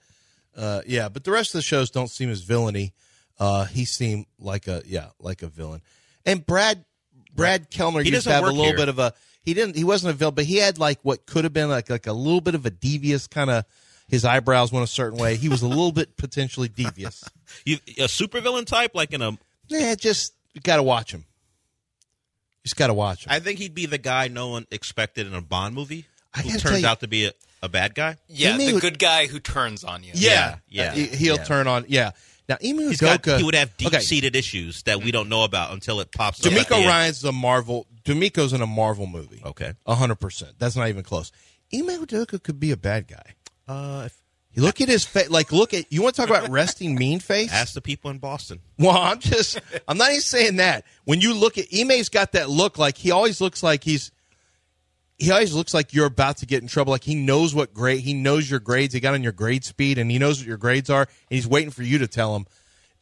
[0.58, 1.08] uh, yeah.
[1.10, 2.94] But the rest of the shows don't seem as villainy.
[3.40, 5.82] Uh, he seemed like a yeah, like a villain.
[6.26, 6.84] And Brad
[7.36, 8.76] Brad Kellner He used to have a little here.
[8.78, 11.44] bit of a he didn't he wasn't a villain, but he had like what could
[11.44, 13.66] have been like like a little bit of a devious kind of.
[14.10, 15.38] His eyebrows went a certain way.
[15.38, 17.24] He was a little bit potentially devious.
[17.66, 19.38] You, a supervillain type, like in a.
[19.68, 20.34] Yeah, just
[20.64, 21.24] got to watch him.
[22.64, 23.32] Just got to watch him.
[23.32, 26.06] I think he'd be the guy no one expected in a Bond movie.
[26.34, 28.18] I Who turns you- out to be a, a bad guy.
[28.28, 30.12] Yeah, Ime the good guy who turns on you.
[30.16, 30.94] Yeah, yeah.
[30.94, 31.86] He- he'll turn on.
[31.88, 32.12] Yeah.
[32.50, 35.44] Now, Ime He's got, Udoka- he would have deep seated issues that we don't know
[35.46, 36.48] about until it pops up.
[36.48, 36.88] at the D'Amico end.
[36.88, 37.88] Ryan's a Marvel.
[38.04, 39.42] D'Amico's in a Marvel movie.
[39.46, 39.74] Okay.
[39.88, 40.56] hundred percent.
[40.60, 41.32] That's not even close.
[41.74, 43.36] Ime Udoka could be a bad guy.
[43.66, 44.18] Uh, if,
[44.54, 45.30] You look at his face.
[45.30, 47.52] Like, look at you want to talk about resting mean face?
[47.52, 48.60] ask the people in Boston.
[48.78, 49.62] Well, I'm just.
[49.88, 50.84] I'm not even saying that.
[51.06, 52.78] When you look at Ime's got that look.
[52.78, 54.12] Like he always looks like he's.
[55.24, 56.92] He always looks like you're about to get in trouble.
[56.92, 58.02] Like he knows what grade.
[58.02, 58.94] He knows your grades.
[58.94, 61.02] He got on your grade speed, and he knows what your grades are.
[61.02, 62.46] And he's waiting for you to tell him.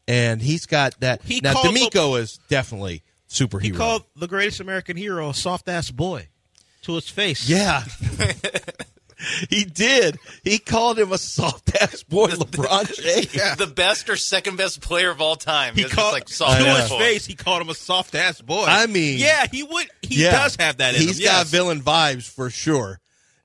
[0.08, 1.22] And he's got that.
[1.24, 3.62] He now, D'Amico is definitely superhero.
[3.62, 6.28] He called the greatest American hero a soft ass boy
[6.84, 7.50] to his face.
[7.50, 7.84] Yeah.
[9.50, 10.18] he did.
[10.44, 13.58] He called him a soft ass boy, LeBron James.
[13.58, 15.76] The best or second best player of all time.
[15.76, 16.76] He called like soft I know.
[16.76, 17.00] his boy.
[17.00, 17.26] face.
[17.26, 18.66] He called him a soft ass boy.
[18.68, 19.88] I mean- yeah, he would.
[20.02, 20.32] He Yeah.
[20.32, 20.96] does have that.
[20.96, 21.50] In He's him, got yes.
[21.52, 23.00] villain vibes for sure.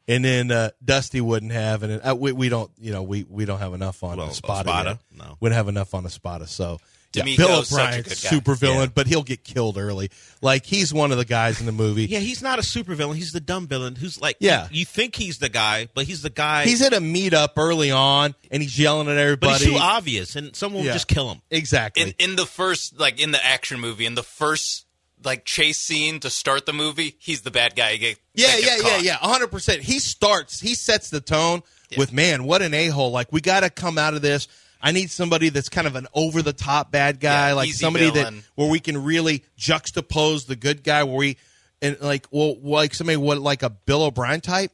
[0.08, 3.44] And then uh, Dusty wouldn't have, and uh, we, we don't, you know, we, we
[3.44, 4.68] don't have enough on Well, Espada.
[4.70, 4.98] Espada?
[5.12, 5.36] No.
[5.40, 6.46] we don't have enough on Espada.
[6.46, 6.78] So
[7.16, 8.14] yeah, D'Amico's Bill such a good guy.
[8.14, 8.92] super villain, Yeah.
[8.94, 10.10] but he'll get killed early.
[10.42, 12.04] Like he's one of the guys in the movie.
[12.06, 13.16] Yeah, he's not a super villain.
[13.16, 14.68] He's the dumb villain who's like, Yeah.
[14.70, 16.64] you, you think he's the guy, but he's the guy.
[16.64, 19.64] He's at a meetup early on, and he's yelling at but everybody.
[19.64, 20.90] he's too obvious, and someone Yeah.
[20.90, 21.42] would just kill him.
[21.50, 22.02] exactly.
[22.02, 24.84] In, in the first, like in the action movie, in the first
[25.24, 27.92] like chase scene to start the movie, he's the bad guy.
[27.92, 29.02] He get- Yeah, that yeah, yeah, caught.
[29.02, 29.14] yeah.
[29.16, 29.82] hundred percent.
[29.82, 30.60] He starts.
[30.60, 31.62] He sets the tone
[31.96, 32.44] with man.
[32.44, 33.10] What an a hole!
[33.12, 34.46] Like we got to come out of this.
[34.80, 38.10] I need somebody that's kind of an over the top bad guy, Yeah, like somebody
[38.10, 38.36] villain.
[38.36, 41.02] that where we can really juxtapose the good guy.
[41.04, 41.36] Where we
[41.82, 44.72] and like well, like somebody what like a Bill O'Brien type.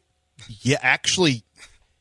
[0.62, 1.44] Yeah, actually,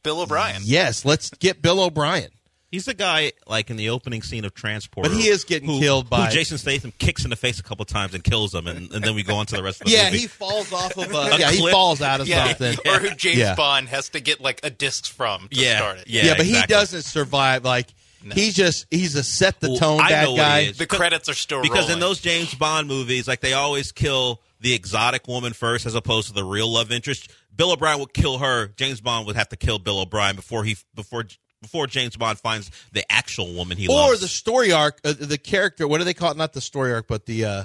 [0.04, 0.62] Bill O'Brien.
[0.66, 1.06] yes.
[1.06, 2.30] Let's get Bill O'Brien.
[2.72, 5.80] He's the guy like in the opening scene of Transporter, But he is getting who-
[5.80, 8.66] killed by- who Jason Statham kicks in the face a couple times and kills him,
[8.66, 9.98] and, and then we go on to the rest of the movie.
[10.04, 10.20] Yeah, movie.
[10.22, 11.18] he falls off of a.
[11.18, 12.78] A yeah, he falls out of Yeah, something.
[12.92, 13.56] or who James Yeah.
[13.56, 16.08] Bond has to get like a disc from to Yeah, start it.
[16.08, 16.26] yeah.
[16.28, 17.66] Yeah, but he doesn't survive.
[17.66, 17.88] Like
[18.34, 20.62] he's just he's a set the Well, tone I bad know what guy.
[20.64, 20.78] he is.
[20.78, 21.94] The credits are still because rolling.
[21.96, 26.28] in those James Bond movies, like they always kill the exotic woman first, as opposed
[26.28, 27.30] to the real love interest.
[27.54, 28.68] Bill O'Brien would kill her.
[28.78, 31.26] James Bond would have to kill Bill O'Brien before he before
[31.62, 34.14] before James Bond finds the actual woman he or loves.
[34.14, 35.88] Or the story arc, uh, the character.
[35.88, 36.38] What do they call it?
[36.38, 37.64] Not the story arc, but the uh,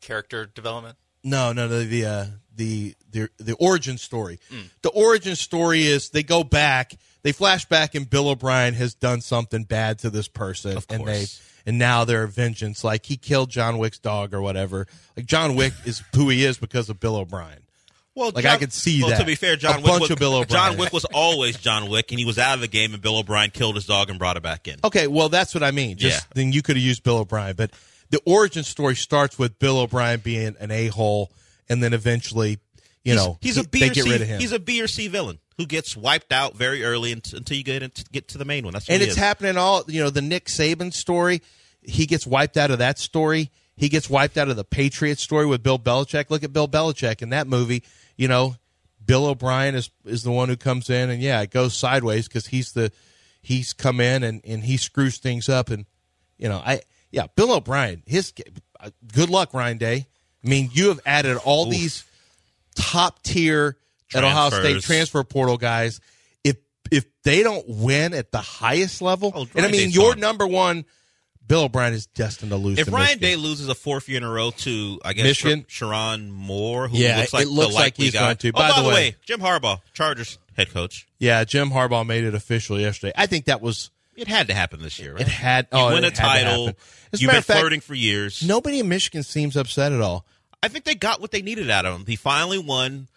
[0.00, 0.96] character development.
[1.22, 4.40] no, no, no, the uh, the the the origin story.
[4.50, 4.62] Hmm.
[4.82, 9.20] The origin story is they go back, they flash back, and Bill O'Brien has done
[9.20, 11.26] something bad to this person, Of and they
[11.66, 12.82] and now they're vengeance.
[12.82, 14.86] Like he killed John Wick's dog or whatever.
[15.16, 17.60] Like John Wick is who he is because of Bill O'Brien.
[18.18, 19.20] Well, Like, I could see well, that.
[19.20, 20.48] To be fair, A John Wick bunch was, Bill O'Brien.
[20.72, 23.16] John Wick was always John Wick, and he was out of the game, and Bill
[23.18, 24.76] O'Brien killed his dog and brought it back in.
[24.82, 25.96] Okay, well that's what I mean.
[25.96, 26.32] Just Yeah.
[26.34, 27.70] then you could have used Bill O'Brien, but
[28.10, 31.30] the origin story starts with Bill O'Brien being an a hole,
[31.68, 32.58] and then eventually,
[33.04, 34.40] you he's, know, he's he- a B they or get C, rid of him.
[34.40, 37.62] He's a B or C villain who gets wiped out very early unt- until you
[37.64, 38.72] get into, get to the main one.
[38.72, 39.18] That's what and it's is.
[39.18, 41.40] happening all you know the Nick Saban story.
[41.82, 43.50] He gets wiped out of that story.
[43.76, 46.30] He gets wiped out of the Patriots story with Bill Belichick.
[46.30, 47.84] Look at Bill Belichick in that movie.
[48.18, 48.56] You know,
[49.02, 52.48] Bill O'Brien is is the one who comes in, and yeah, it goes sideways because
[52.48, 52.92] he's the
[53.40, 55.86] he's come in and and he screws things up, and
[56.36, 58.02] you know, I yeah, Bill O'Brien.
[58.04, 58.34] His
[58.78, 60.06] uh, good luck, Ryan Day.
[60.44, 62.04] I mean, you have added all these
[62.76, 63.76] top tier
[64.14, 66.00] at Ohio State transfer portal guys.
[66.44, 66.56] If
[66.90, 70.84] if they don't win at the highest level, Oh, and I mean your number one,
[71.48, 72.78] Bill O'Brien is destined to lose.
[72.78, 73.20] If to Ryan Michigan.
[73.28, 75.64] Day loses a fourth year in a row to, I guess, Michigan?
[75.68, 78.20] Sherrone Moore, who Yeah, looks like it looks the like he's guy.
[78.20, 78.48] going to.
[78.48, 81.08] Oh, By the way- way, Jim Harbaugh, Chargers head coach.
[81.18, 83.12] yeah, Jim Harbaugh made it official yesterday.
[83.16, 85.22] I think that was It had to happen this year, right?
[85.22, 85.68] it had.
[85.72, 86.66] You Oh, win it a title.
[86.66, 86.80] happen.
[87.12, 88.42] As a You've been fact, flirting for years.
[88.42, 90.26] Nobody in Michigan seems upset at all.
[90.62, 92.04] I think they got what they needed out of him.
[92.06, 93.08] He finally won.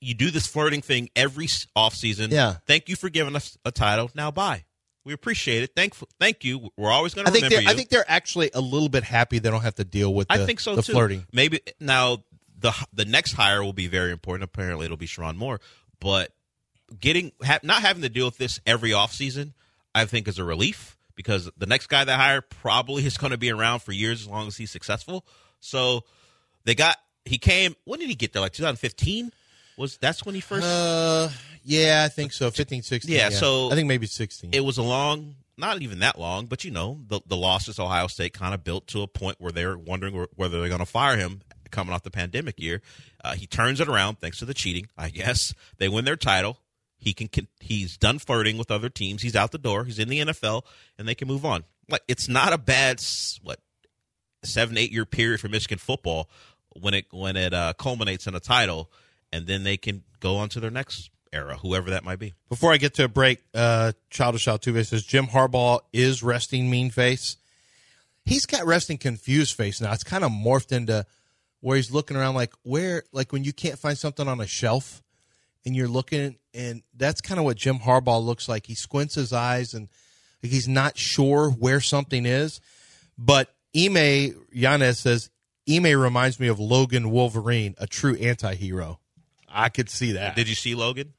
[0.00, 1.46] You do this flirting thing every
[1.76, 2.30] offseason.
[2.30, 2.56] Yeah.
[2.66, 4.10] Thank you for giving us a title.
[4.14, 4.64] Now bye.
[5.08, 5.70] We appreciate it.
[5.74, 6.68] Thank, thank you.
[6.76, 7.62] We're always going to I think remember they're.
[7.62, 7.70] you.
[7.70, 10.28] I think they're actually a little bit happy they don't have to deal with.
[10.28, 10.92] The, I think so the too.
[10.92, 11.26] flirting.
[11.32, 12.24] Maybe now
[12.60, 14.44] the the next hire will be very important.
[14.44, 15.62] Apparently, it'll be Sherrone Moore.
[15.98, 16.30] But
[17.00, 19.54] getting ha- not having to deal with this every offseason,
[19.94, 23.38] I think is a relief because the next guy they hire probably is going to
[23.38, 25.24] be around for years as long as he's successful.
[25.60, 26.04] So
[26.64, 27.76] they got he came.
[27.84, 28.42] When did he get there?
[28.42, 29.32] Like 2015
[29.78, 30.66] was that's when he first.
[30.66, 31.30] Uh,
[31.68, 32.50] yeah, I think so.
[32.50, 33.14] 15, 16.
[33.14, 34.50] Yeah, so- I think maybe sixteen.
[34.52, 38.06] it was a long, not even that long, but you know, the the losses Ohio
[38.06, 41.16] State kind of built to a point where they're wondering whether they're going to fire
[41.16, 42.80] him coming off the pandemic year.
[43.22, 45.52] Uh, he turns it around thanks to the cheating, I guess.
[45.76, 46.58] They win their title.
[46.96, 49.20] He can, can he's done flirting with other teams.
[49.22, 49.84] He's out the door.
[49.84, 50.62] He's in the NFL,
[50.98, 51.64] and they can move on.
[51.90, 53.02] Like it's not a bad
[53.42, 53.60] what
[54.42, 56.30] seven eight year period for Michigan football
[56.80, 58.90] when it when it uh, culminates in a title,
[59.32, 62.34] and then they can go on to their next era, whoever that might be.
[62.48, 66.90] Before I get to a break, uh, Childish Altuve says Jim Harbaugh is resting mean
[66.90, 67.36] face.
[68.24, 69.92] He's got resting confused face now.
[69.92, 71.06] It's kind of morphed into
[71.60, 75.02] where he's looking around like where, like when you can't find something on a shelf
[75.64, 78.66] and you're looking, and that's kind of what Jim Harbaugh looks like.
[78.66, 79.88] He squints his eyes and
[80.42, 82.60] like he's not sure where something is.
[83.16, 85.30] But Ime Yanez says
[85.68, 89.00] Ime reminds me of Logan Wolverine, a true anti-hero.
[89.48, 90.36] I could see that.
[90.36, 91.14] Did you see Logan?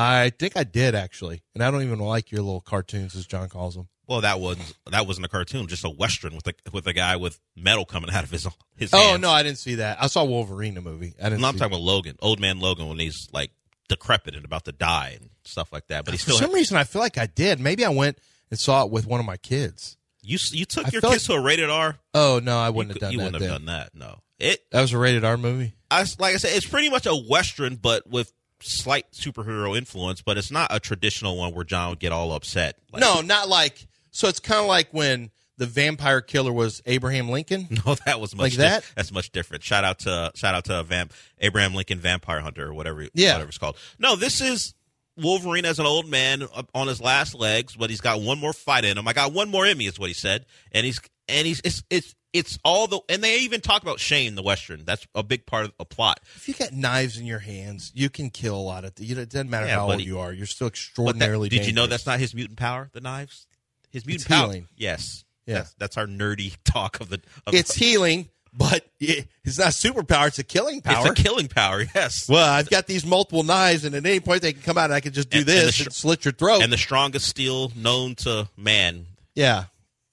[0.00, 3.48] I think I did actually, and I don't even like your little cartoons, as John
[3.48, 3.88] calls them.
[4.06, 7.16] Well, that wasn't that wasn't a cartoon, just a western with a with a guy
[7.16, 8.92] with metal coming out of his his.
[8.92, 9.20] Oh hands.
[9.22, 10.02] no, I didn't see that.
[10.02, 11.14] I saw Wolverine the movie.
[11.20, 11.40] I didn't.
[11.42, 13.52] No, I'm talking about Logan, old man Logan, when he's like
[13.88, 16.04] decrepit and about to die and stuff like that.
[16.04, 17.60] But he For some had, reason, I feel like I did.
[17.60, 18.18] Maybe I went
[18.50, 19.96] and saw it with one of my kids.
[20.22, 21.96] you you took I your kids to a rated R.
[22.14, 23.12] Oh no, I wouldn't have done that.
[23.12, 23.24] you that.
[23.26, 23.66] wouldn't have then.
[23.66, 23.94] done that.
[23.94, 24.60] No, it.
[24.72, 25.74] That was a rated R movie.
[25.88, 30.22] I like I said, it's pretty much a western, but with slight superhero influence.
[30.22, 32.76] But it's not a traditional one where John would get all upset.
[32.92, 33.86] Like, No, not like.
[34.10, 37.68] So it's kind of like when the vampire killer was Abraham Lincoln.
[37.86, 38.92] No, that was much Like di- that?
[38.96, 39.62] that's much different.
[39.62, 43.32] Shout out to shout out to Vamp Abraham Lincoln Vampire Hunter or whatever Yeah.
[43.34, 43.76] whatever it's called.
[43.98, 44.74] No, this is
[45.20, 48.84] Wolverine as an old man on his last legs, but he's got one more fight
[48.84, 49.06] in him.
[49.08, 51.82] I got one more in me, is what he said, and he's and he's it's
[51.90, 54.84] it's it's all the and they even talk about Shane the Western.
[54.84, 56.20] That's a big part of a plot.
[56.36, 58.92] If you got knives in your hands, you can kill a lot of.
[58.98, 60.32] You know, it doesn't matter Yeah, how old you are.
[60.32, 61.48] You're still But that- extraordinarily.
[61.48, 62.88] did you know that's not his mutant power?
[62.92, 63.46] The knives,
[63.90, 64.46] his mutant It's power.
[64.46, 64.68] healing.
[64.76, 65.54] Yes, Yeah.
[65.56, 67.20] That's, that's our nerdy talk of the.
[67.46, 70.28] Of It's healing, but it's not superpower.
[70.28, 71.08] It's a killing power.
[71.10, 71.84] It's a killing power.
[71.94, 72.28] Yes.
[72.28, 74.94] well, I've got these multiple knives, and at any point they can come out, and
[74.94, 76.62] I can just do And- this and, str- slit your throat.
[76.62, 79.06] and the strongest steel known to man.
[79.34, 79.64] yeah.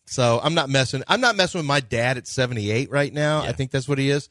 [0.10, 1.04] So I'm not messing.
[1.10, 3.41] I'm not messing with my dad at 78 right now.
[3.41, 4.30] I think that's what he is,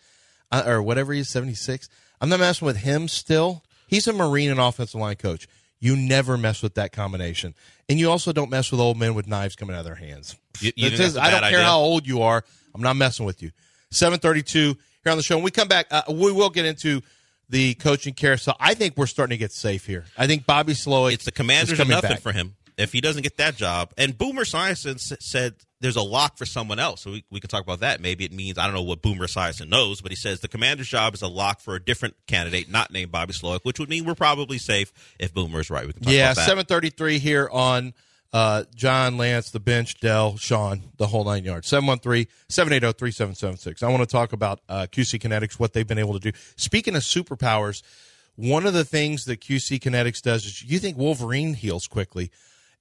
[0.50, 1.90] uh, or whatever he is, 76.
[2.18, 3.62] I'm not messing with him still.
[3.86, 5.46] He's a Marine and offensive line coach.
[5.78, 7.54] You never mess with that combination,
[7.90, 10.34] and you also don't mess with old men with knives coming out of their hands.
[10.62, 11.64] You- you That's think just- that's a I don't care idea?
[11.66, 12.42] how old you are.
[12.74, 13.50] I'm not messing with you.
[13.90, 15.36] 732 here on the show.
[15.36, 17.02] When we come back, uh, we will get into
[17.48, 18.56] the coaching carousel.
[18.58, 20.04] I think we're starting to get safe here.
[20.18, 21.12] I think Bobby Slowik.
[21.14, 22.20] It's the commanders or nothing back.
[22.20, 23.92] for him if he doesn't get that job.
[23.96, 27.02] And Boomer Esiason said there's a lock for someone else.
[27.02, 28.00] So we, we can talk about that.
[28.00, 30.88] Maybe it means, I don't know what Boomer Esiason knows, but he says the commander's
[30.88, 34.04] job is a lock for a different candidate, not named Bobby Slowik, which would mean
[34.04, 35.86] we're probably safe if Boomer's right.
[35.86, 36.46] We can talk Yeah, about that.
[36.46, 37.94] 733 here on
[38.32, 41.68] uh, John, Lance, the bench, Del, Sean, the whole nine yards.
[41.68, 43.82] 713 780 3776.
[43.82, 46.36] I want to talk about uh, QC Kinetics, what they've been able to do.
[46.56, 47.82] Speaking of superpowers,
[48.36, 52.30] one of the things that QC Kinetics does is you think Wolverine heals quickly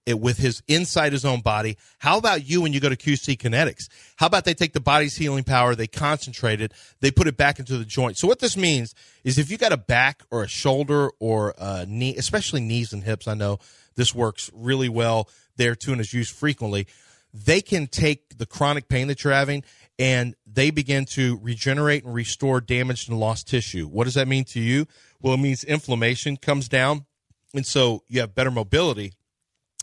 [0.05, 1.77] it, with his inside his own body.
[1.99, 3.89] How about you when you go to QC Kinetics?
[4.17, 7.59] How about they take the body's healing power, they concentrate it, they put it back
[7.59, 8.17] into the joint.
[8.17, 11.85] So what this means is if you got a back or a shoulder or a
[11.85, 13.59] knee, especially knees and hips, I know
[13.95, 16.87] this works really well there too and is used frequently.
[17.33, 19.63] They can take the chronic pain that you're having
[19.97, 23.87] and they begin to regenerate and restore damaged and lost tissue.
[23.87, 24.87] What does that mean to you?
[25.21, 27.05] Well, it means inflammation comes down,
[27.53, 29.13] and so you have better mobility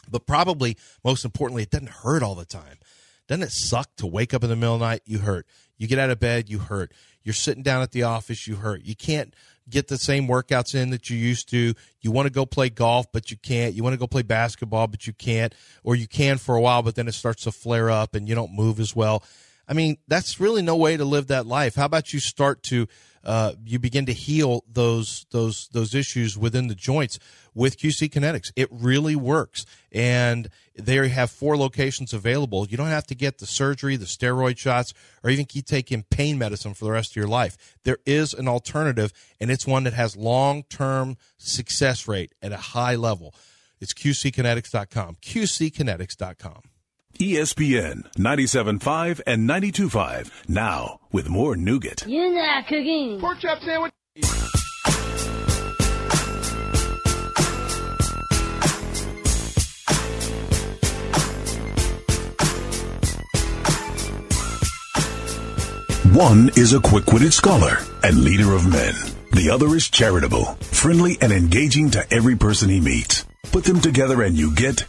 [0.08, 2.78] but probably most importantly, it doesn't hurt all the time.
[3.28, 5.02] Doesn't it suck to wake up in the middle of the night?
[5.04, 5.46] You hurt.
[5.78, 6.92] You get out of bed, you hurt.
[7.22, 8.84] You're sitting down at the office, you hurt.
[8.84, 9.34] You can't
[9.68, 11.74] get the same workouts in that you used to.
[12.00, 13.74] You want to go play golf, but you can't.
[13.74, 15.54] You want to go play basketball, but you can't.
[15.84, 18.34] Or you can for a while, but then it starts to flare up and you
[18.34, 19.22] don't move as well.
[19.68, 21.74] I mean, that's really no way to live that life.
[21.76, 22.86] How about you start to
[23.24, 27.18] uh, you begin to heal those those those issues within the joints
[27.54, 28.50] with QC Kinetics.
[28.56, 32.66] It really works, and they have four locations available.
[32.66, 36.38] You don't have to get the surgery, the steroid shots, or even keep taking pain
[36.38, 37.76] medicine for the rest of your life.
[37.84, 42.56] There is an alternative, and it's one that has long term success rate at a
[42.56, 43.34] high level.
[43.80, 45.16] It's QCKinetics.com.
[45.22, 46.62] QCKinetics.com.
[47.22, 50.48] ESPN 97.5 and 92.5.
[50.48, 52.02] Now, with more nougat.
[52.04, 53.20] You're not cooking.
[53.20, 53.92] Pork chop sandwich.
[66.12, 69.11] One is a quick witted scholar and leader of men.
[69.32, 73.24] The other is charitable, friendly, and engaging to every person he meets.
[73.50, 74.84] Put them together and you get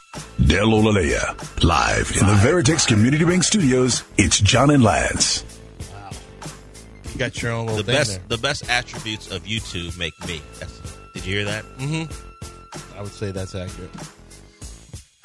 [0.45, 1.63] Del Olaleye.
[1.63, 5.43] Live in the Veritex Community Bank Studios, it's John and Lance.
[7.11, 8.21] You got your own little The thing best, there.
[8.27, 10.41] the best attributes of you two make me.
[10.59, 10.81] That's,
[11.13, 11.63] did you hear that?
[11.77, 12.97] Mm-hmm.
[12.97, 13.91] I would say that's accurate.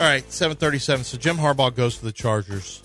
[0.00, 1.04] All right, seven thirty-seven.
[1.04, 2.82] So Jim Harbaugh goes to the Chargers.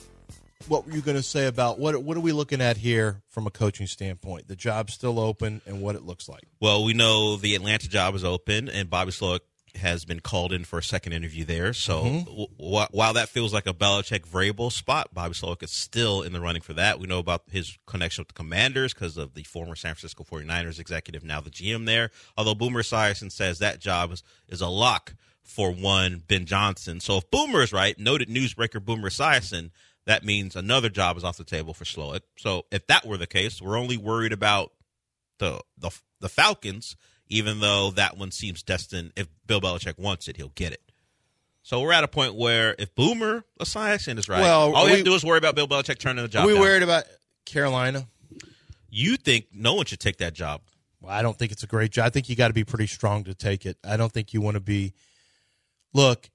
[0.67, 2.01] What were you going to say about what?
[2.03, 4.47] What are we looking at here from a coaching standpoint?
[4.47, 6.43] The job's still open, and what it looks like.
[6.59, 9.41] Well, we know the Atlanta job is open, and Bobby Slowik
[9.75, 11.73] has been called in for a second interview there.
[11.73, 12.25] So mm-hmm.
[12.25, 16.33] w- wh- while that feels like a Belichick variable spot, Bobby Slowik is still in
[16.33, 16.99] the running for that.
[16.99, 20.79] We know about his connection with the Commanders because of the former San Francisco 49ers
[20.79, 22.11] executive, now the GM there.
[22.37, 26.99] Although Boomer Esiason says that job is, is a lock for one Ben Johnson.
[26.99, 29.71] So if Boomer is right, noted newsbreaker Boomer Esiason,
[30.05, 32.21] that means another job is off the table for Slowik.
[32.37, 34.71] So if that were the case, we're only worried about
[35.39, 36.95] the the the Falcons,
[37.29, 39.13] even though that one seems destined.
[39.15, 40.81] If Bill Belichick wants it, he'll get it.
[41.65, 44.97] So we're at a point where if Boomer Esiason is right, Well, all we, we-
[44.97, 46.43] have to do is worry about Bill Belichick turning the job.
[46.43, 46.61] Are we down.
[46.61, 47.05] worried about
[47.45, 48.05] Carolina?
[48.89, 50.61] You think no one should take that job?
[51.01, 52.05] Well, I don't think it's a great job.
[52.05, 53.77] I think you got to be pretty strong to take it.
[53.83, 54.93] I don't think you want to be.
[55.93, 56.29] Look,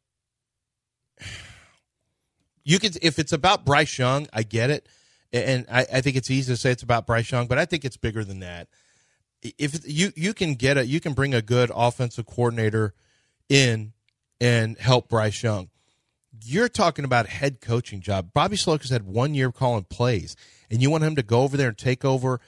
[2.69, 4.87] you could if it's about Bryce Young, I get it,
[5.33, 7.83] and I, I think it's easy to say it's about Bryce Young, but I think
[7.83, 8.69] it's bigger than that.
[9.43, 12.93] If you you can get a you can bring a good offensive coordinator
[13.49, 13.95] in
[14.39, 15.71] and help Bryce Young.
[16.45, 18.33] You're talking about head coaching job.
[18.35, 20.37] Bobby Slowik has had one year calling plays,
[20.71, 22.39] and you want him to go over there and take over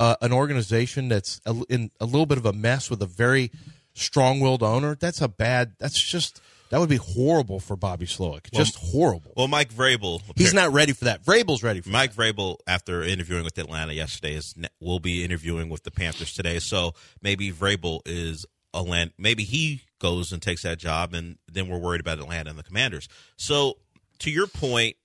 [0.00, 3.52] uh, an organization that's a, in a little bit of a mess with a very
[3.92, 5.74] strong-willed owner, that's a bad.
[5.78, 6.40] That's just
[6.70, 8.50] that would be horrible for Bobby Slowik.
[8.52, 9.32] Just horrible.
[9.36, 10.22] Well, Mike Vrabel.
[10.36, 11.24] He's not ready for that.
[11.24, 15.82] Vrabel's ready for Mike Vrabel, after interviewing with Atlanta yesterday, is will be interviewing with
[15.82, 16.60] the Panthers today.
[16.60, 19.12] So maybe Vrabel is a land.
[19.18, 22.62] Maybe he goes and takes that job, and then we're worried about Atlanta and the
[22.62, 23.08] Commanders.
[23.36, 23.78] So
[24.20, 24.96] to your point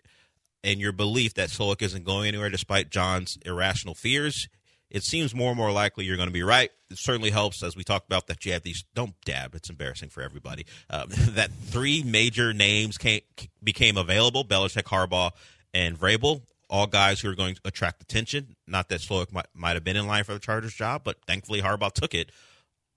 [0.63, 4.47] and your belief that Slowik isn't going anywhere, despite John's irrational fears,
[4.95, 6.71] it seems more and more likely you're going to be right.
[6.89, 8.85] It certainly helps, as we talked about, that you have these.
[8.95, 10.65] Don't dab; it's embarrassing for everybody.
[10.89, 13.19] Um, that three major names came,
[13.61, 15.31] became available: Belichick, Harbaugh,
[15.73, 16.43] and Vrabel.
[16.69, 18.55] All guys who are going to attract attention.
[18.67, 21.61] Not that Slowik might, might have been in line for the Chargers job, but thankfully
[21.61, 22.31] Harbaugh took it,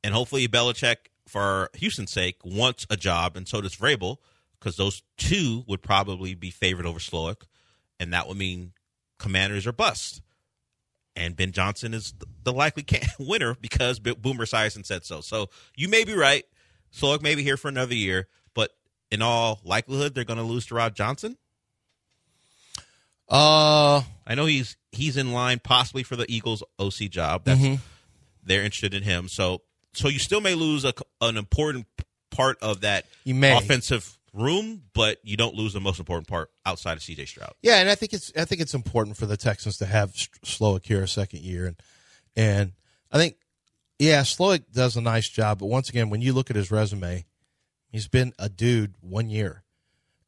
[0.05, 0.97] and hopefully Belichick,
[1.27, 4.19] for Houston's sake, wants a job, and so does Vrabel,
[4.59, 7.43] because those two would probably be favored over Slowik,
[7.99, 8.73] and that would mean
[9.19, 10.23] Commanders are bust
[11.19, 12.15] and Ben Johnson is
[12.45, 12.87] the likely
[13.19, 15.21] winner because Boomer Esiason said so.
[15.21, 16.45] So you may be right.
[16.95, 18.71] Slowik may be here for another year, but
[19.11, 21.37] in all likelihood, they're going to lose to Rod Johnson.
[23.29, 27.43] Uh, I know he's he's in line possibly for the Eagles OC job.
[27.45, 27.75] That's Mm-hmm.
[28.43, 29.29] they're interested in him.
[29.29, 29.63] So
[29.93, 31.87] so you still may lose a, an important
[32.31, 33.57] part of that You may.
[33.57, 37.55] offensive room, but you don't lose the most important part outside of CJ Stroud.
[37.63, 40.87] Yeah, and I think it's I think it's important for the Texans to have Slowik
[40.87, 41.77] here a second year, and
[42.37, 42.73] and
[43.11, 43.37] I think
[43.99, 47.25] yeah, Slowik does a nice job, but once again, when you look at his resume,
[47.91, 49.65] he's been a dude one year.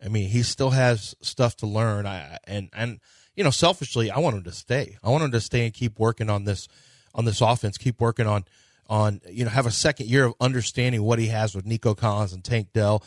[0.04, 2.06] I mean, he still has stuff to learn.
[2.06, 3.00] I and and
[3.36, 4.98] you know, selfishly, I want him to stay.
[5.02, 6.68] I want him to stay and keep working on this
[7.14, 7.78] on this offense.
[7.78, 8.44] Keep working on
[8.88, 12.32] on you know have a second year of understanding what he has with Nico Collins
[12.32, 13.04] and Tank Dell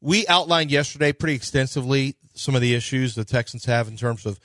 [0.00, 4.38] we outlined yesterday pretty extensively some of the issues the Texans have in terms of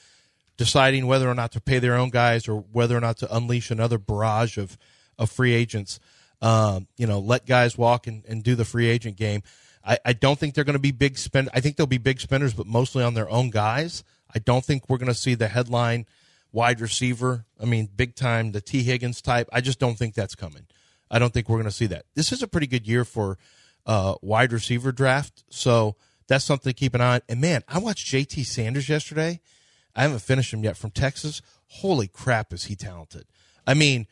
[0.57, 3.71] deciding whether or not to pay their own guys or whether or not to unleash
[3.71, 4.77] another barrage of,
[5.17, 5.99] of free agents.
[6.41, 9.43] Um, you know, let guys walk and, and do the free agent game.
[9.85, 11.49] I, I don't think they're going to be big spend.
[11.53, 14.03] I think they'll be big spenders, but mostly on their own guys.
[14.33, 16.05] I don't think we're going to see the headline
[16.51, 17.45] wide receiver.
[17.59, 19.49] I mean, big time, the Tee Higgins type.
[19.51, 20.67] I just don't think that's coming.
[21.09, 22.05] I don't think we're going to see that.
[22.15, 23.37] This is a pretty good year for
[23.86, 25.43] uh, wide receiver draft.
[25.49, 25.95] So
[26.27, 27.21] that's something to keep an eye on.
[27.29, 29.39] And man, I watched JT Sanders yesterday.
[29.95, 31.41] I haven't finished him yet from Texas.
[31.67, 33.25] Holy crap, is he talented?
[33.67, 34.07] I mean,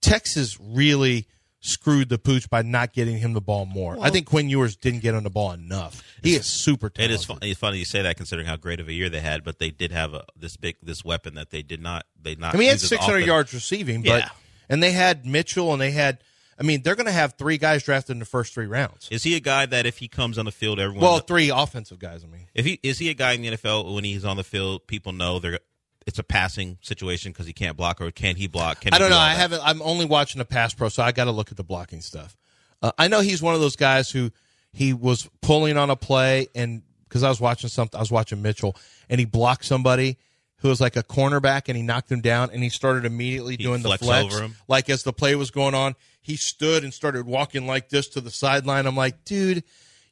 [0.00, 1.26] Texas really
[1.60, 3.96] screwed the pooch by not getting him the ball more.
[4.00, 6.02] I think Quinn Ewers didn't get on the ball enough.
[6.22, 7.18] He is super talented.
[7.18, 9.42] is fun, it's funny you say that considering how great of a year they had,
[9.42, 12.54] but they did have a, this big this weapon that they did not they not.
[12.54, 14.28] I mean, he had 600 yards receiving, but Yeah.
[14.68, 16.18] and they had Mitchell and they had.
[16.58, 19.08] I mean, they're going to have three guys drafted in the first three rounds.
[19.10, 21.02] Is he a guy that if he comes on the field, everyone?
[21.04, 22.24] Well, three offensive guys.
[22.24, 24.44] I mean, if he is he a guy in the NFL when he's on the
[24.44, 25.58] field, people know they're
[26.06, 28.80] it's a passing situation because he can't block, or can he block?
[28.80, 29.18] Can I don't know.
[29.18, 29.38] I that?
[29.40, 29.60] haven't.
[29.64, 32.36] I'm only watching the pass pro, so I got to look at the blocking stuff.
[32.80, 34.30] Uh, I know he's one of those guys who
[34.72, 38.40] he was pulling on a play, and because I was watching something, I was watching
[38.40, 38.76] Mitchell,
[39.10, 40.16] and he blocked somebody
[40.58, 43.64] who was like a cornerback, and he knocked him down, and he started immediately He
[43.64, 44.32] doing the flex.
[44.32, 44.54] over him.
[44.68, 45.96] Like as the play was going on,
[46.26, 48.86] he stood and started walking like this to the sideline.
[48.86, 49.62] I'm like, dude,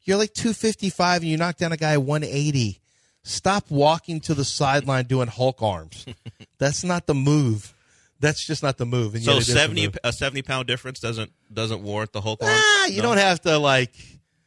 [0.04, 2.80] you're like 255, and you knocked down a guy 180.
[3.24, 6.06] Stop walking to the sideline doing Hulk arms.
[6.58, 7.74] That's not the move.
[8.20, 9.16] That's just not the move.
[9.16, 12.38] And So it is the seventy a seventy pound difference doesn't doesn't warrant the whole.
[12.40, 13.92] Ah, you don't have to like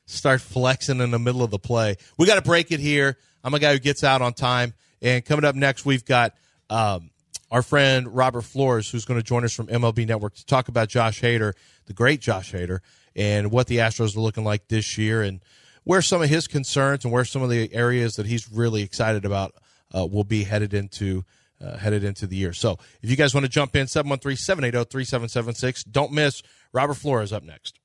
[0.06, 1.98] start flexing in the middle of the play.
[2.18, 3.18] We got to break it here.
[3.44, 4.74] I'm a guy who gets out on time.
[5.02, 6.34] And coming up next, we've got
[6.70, 7.10] um,
[7.52, 10.90] our friend Robert Flores, who's going to join us from MLB Network to talk about
[10.90, 11.54] Josh Hader,
[11.86, 12.80] the great Josh Hader,
[13.16, 15.42] and what the Astros are looking like this year, and
[15.84, 19.26] where some of his concerns and where some of the areas that he's really excited
[19.26, 19.56] about
[19.96, 21.24] uh, will be headed into.
[21.60, 22.54] Uh, headed into the year.
[22.54, 25.92] So if you guys want to jump in, 713-780-3776.
[25.92, 27.80] Don't miss Robert Flores up next.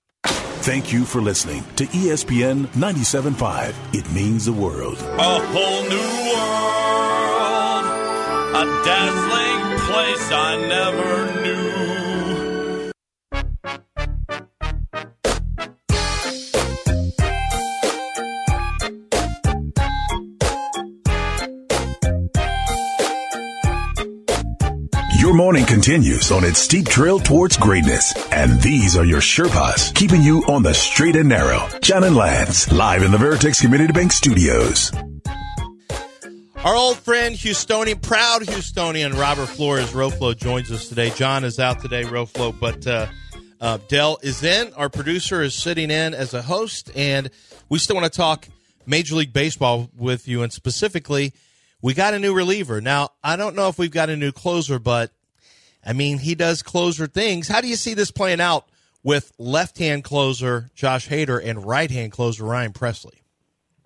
[0.62, 3.72] Thank you for listening to ESPN 97.5.
[3.94, 4.98] It means the world.
[4.98, 7.84] A whole new world,
[8.56, 9.51] a dazzling
[9.86, 11.62] place I never knew.
[25.18, 28.12] Your morning continues on its steep trail towards greatness.
[28.32, 31.68] And these are your Sherpas, keeping you on the straight and narrow.
[31.80, 34.92] John and Lance, live in the Veritex Community Bank Studios.
[36.64, 41.10] Our old friend Houstonian, proud Houstonian Robert Flores Roflo joins us today.
[41.10, 43.06] John is out today, Roflo, but uh,
[43.60, 44.72] uh, Del is in.
[44.74, 47.30] Our producer is sitting in as a host, and
[47.68, 48.46] we still want to talk
[48.86, 51.32] Major League Baseball with you, and specifically,
[51.80, 52.80] we got a new reliever.
[52.80, 55.10] Now, I don't know if we've got a new closer, but
[55.84, 57.48] I mean, he does closer things.
[57.48, 58.68] How do you see this playing out
[59.02, 63.21] with left hand closer Josh Hader and right hand closer Ryan Pressly?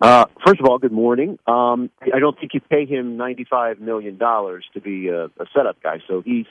[0.01, 1.39] Uh, first of all, good morning.
[1.47, 5.83] Um, I don't think you pay him ninety-five million dollars to be a, a setup
[5.83, 6.45] guy, so he's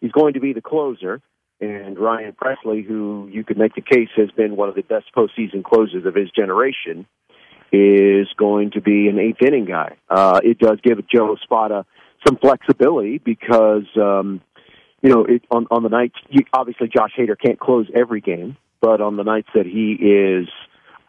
[0.00, 1.20] he's going to be the closer.
[1.60, 5.06] And Ryan Pressly, who you could make the case has been one of the best
[5.16, 7.06] postseason closers of his generation,
[7.72, 9.96] is going to be an eighth inning guy.
[10.08, 11.86] Uh, it does give Joe Espada
[12.26, 14.40] some flexibility because um,
[15.02, 16.14] you know it, on on the nights
[16.52, 20.48] obviously Josh Hader can't close every game, but on the nights that he is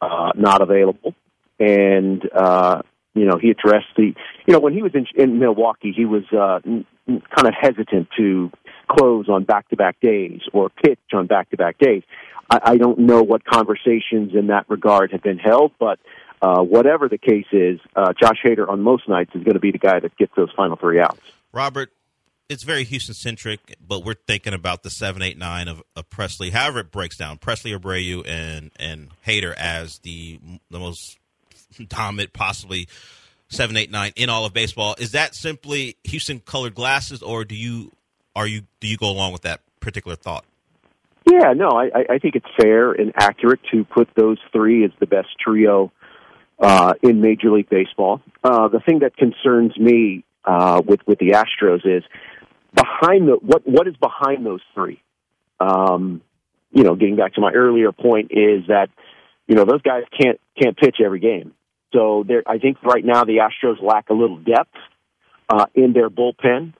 [0.01, 1.13] uh, not available
[1.59, 2.81] and uh,
[3.13, 4.13] you know he addressed the
[4.45, 8.51] you know when he was in, in Milwaukee he was uh, kind of hesitant to
[8.87, 12.03] close on back to back days or pitch on back to back days.
[12.49, 15.99] I, I don't know what conversations in that regard have been held, but
[16.41, 19.71] uh, whatever the case is, uh, Josh Hader on most nights is going to be
[19.71, 21.19] the guy that gets those final three outs.
[21.51, 21.91] Robert,
[22.49, 26.51] it's very Houston centric, but we're thinking about the seven, eight, nine of, of Pressly.
[26.51, 30.39] However, it breaks down Pressly, Abreu, and and Hader as the
[30.69, 31.17] the most
[31.85, 32.87] dominant, possibly
[33.49, 34.95] seven, eight, nine in all of baseball.
[34.99, 37.91] Is that simply Houston colored glasses, or do you
[38.35, 40.45] are you do you go along with that particular thought?
[41.29, 45.07] Yeah, no, I, I think it's fair and accurate to put those three as the
[45.07, 45.91] best trio
[46.57, 48.21] uh, in Major League Baseball.
[48.43, 52.03] Uh, the thing that concerns me uh, with with the Astros is
[52.73, 55.01] behind the what what is behind those three.
[55.59, 56.21] Um,
[56.71, 58.89] you know, getting back to my earlier point is that
[59.47, 61.53] you know those guys can't can't pitch every game.
[61.93, 64.75] So there, I think right now the Astros lack a little depth
[65.49, 66.73] uh, in their bullpen.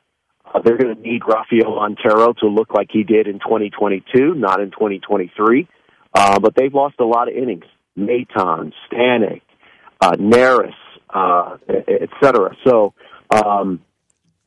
[0.45, 4.61] Uh, they're going to need Rafael Montero to look like he did in 2022, not
[4.61, 5.67] in 2023.
[6.13, 7.65] Uh, but they've lost a lot of innings.
[7.97, 9.41] Maton, Stanek,
[10.01, 10.73] uh, Neris,
[11.09, 12.55] uh, et cetera.
[12.65, 12.93] So
[13.31, 13.81] um,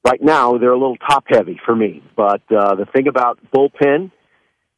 [0.04, 2.02] right now they're a little top heavy for me.
[2.16, 4.10] But uh, the thing about bullpen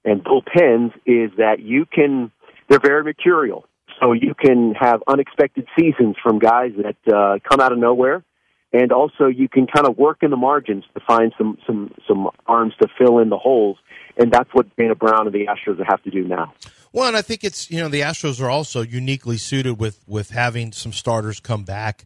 [0.04, 2.32] and bullpens is that you can
[2.68, 3.66] they're very mercurial.
[4.02, 8.24] So you can have unexpected seasons from guys that uh, come out of nowhere,
[8.72, 12.28] and also you can kind of work in the margins to find some some some
[12.46, 13.78] arms to fill in the holes,
[14.16, 16.52] and that's what Dana Brown and the Astros have to do now.
[16.92, 20.30] Well, and I think it's you know the Astros are also uniquely suited with with
[20.30, 22.04] having some starters come back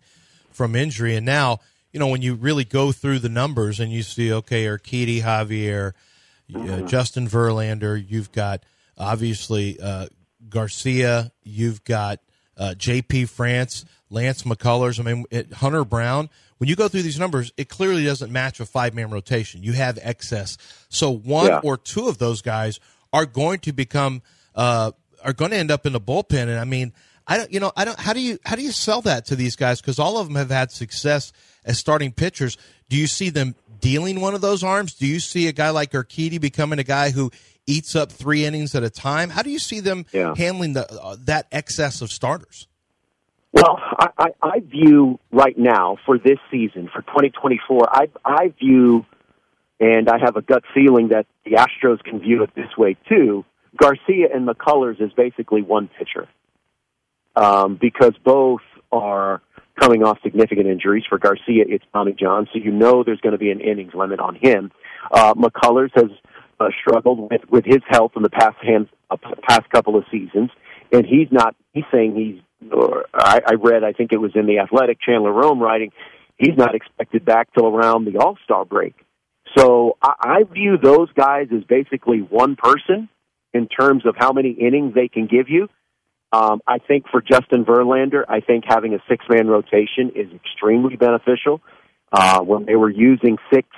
[0.50, 1.60] from injury, and now
[1.92, 5.94] you know when you really go through the numbers and you see okay, Urquidy, Javier,
[6.54, 8.64] uh, Justin Verlander, you've got
[8.98, 10.08] obviously uh,
[10.48, 12.20] Garcia, you've got
[12.56, 13.26] uh, J.P.
[13.26, 14.98] France, Lance McCullers.
[14.98, 16.28] I mean, it, Hunter Brown.
[16.58, 19.62] When you go through these numbers, it clearly doesn't match a five man rotation.
[19.62, 20.56] You have excess,
[20.88, 21.60] so one Yeah.
[21.62, 22.80] or two of those guys
[23.12, 24.22] are going to become
[24.54, 24.92] uh,
[25.22, 26.42] are going to end up in the bullpen.
[26.48, 26.94] And I mean,
[27.26, 27.98] I don't, you know, I don't.
[27.98, 29.82] How do you how do you sell that to these guys?
[29.82, 31.30] Because all of them have had success
[31.66, 32.56] as starting pitchers.
[32.88, 34.94] Do you see them dealing one of those arms?
[34.94, 37.30] Do you see a guy like Urquidy becoming a guy who
[37.66, 39.30] eats up three innings at a time?
[39.30, 40.34] How do you see them Yeah.
[40.36, 42.68] handling the uh, that excess of starters?
[43.52, 49.06] Well, I, I, I view right now for this season for 2024, I I view,
[49.80, 53.44] and I have a gut feeling that the Astros can view it this way too.
[53.76, 56.28] Garcia and McCullers is basically one pitcher,
[57.34, 58.60] um, because both
[58.92, 59.42] are
[59.80, 61.04] coming off significant injuries.
[61.08, 64.20] For Garcia, it's Tommy John, so you know there's going to be an innings limit
[64.20, 64.70] on him.
[65.10, 66.10] Uh, McCullers has
[66.58, 69.16] uh, struggled with with his health in the past hand, uh,
[69.48, 70.50] past couple of seasons,
[70.92, 71.54] and he's not.
[71.72, 72.42] He's saying he's.
[72.72, 75.92] Or I, I read, I think it was in the Athletic, Chandler Rome writing,
[76.38, 78.94] he's not expected back till around the All Star break.
[79.56, 83.08] So I, I view those guys as basically one person
[83.52, 85.68] in terms of how many innings they can give you.
[86.32, 90.96] Um, I think for Justin Verlander, I think having a six man rotation is extremely
[90.96, 91.60] beneficial.
[92.12, 93.68] Uh, when they were using six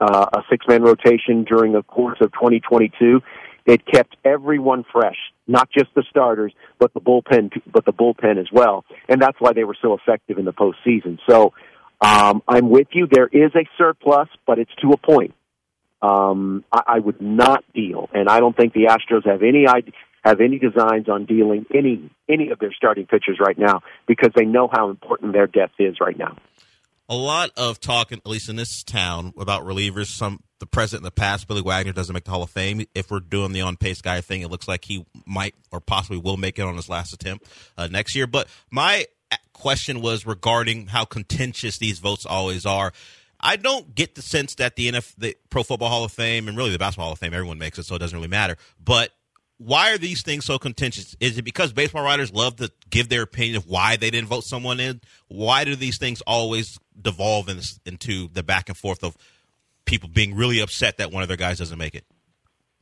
[0.00, 3.20] uh, a six man rotation during the course of 2022,
[3.66, 8.46] it kept everyone fresh, not just the starters, but the bullpen, but the bullpen as
[8.52, 11.18] well, and that's why they were so effective in the postseason.
[11.28, 11.52] So
[12.00, 13.06] um, I'm with you.
[13.10, 15.34] There is a surplus, but it's to a point.
[16.00, 19.92] Um, I, I would not deal, and I don't think the Astros have any idea,
[20.24, 24.44] have any designs on dealing any any of their starting pitchers right now because they
[24.44, 26.36] know how important their depth is right now.
[27.08, 30.06] A lot of talk, at least in this town, about relievers.
[30.06, 31.46] Some the present and the past.
[31.46, 32.84] Billy Wagner doesn't make the Hall of Fame.
[32.94, 36.18] If we're doing the on pace guy thing, it looks like he might or possibly
[36.18, 37.46] will make it on his last attempt
[37.76, 38.26] uh, next year.
[38.26, 39.06] But my
[39.52, 42.92] question was regarding how contentious these votes always are.
[43.40, 46.56] I don't get the sense that the NF, the Pro Football Hall of Fame, and
[46.56, 48.56] really the Basketball Hall of Fame, everyone makes it, so it doesn't really matter.
[48.84, 49.12] But
[49.58, 51.16] why are these things so contentious?
[51.20, 54.44] Is it because baseball writers love to give their opinion of why they didn't vote
[54.44, 55.00] someone in?
[55.26, 59.16] Why do these things always devolve in, into the back and forth of
[59.84, 62.04] people being really upset that one of their guys doesn't make it?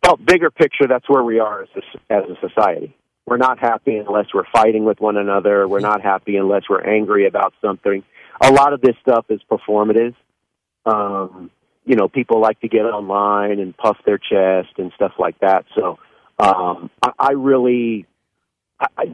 [0.02, 2.94] Well, bigger picture, that's where we are as a, as a society.
[3.26, 5.66] We're not happy unless we're fighting with one another.
[5.66, 8.04] We're not happy unless we're angry about something.
[8.40, 10.14] A lot of this stuff is performative.
[10.84, 11.50] Um,
[11.84, 15.64] you know, people like to get online and puff their chest and stuff like that.
[15.74, 15.98] So,
[16.38, 18.06] um, I, I really,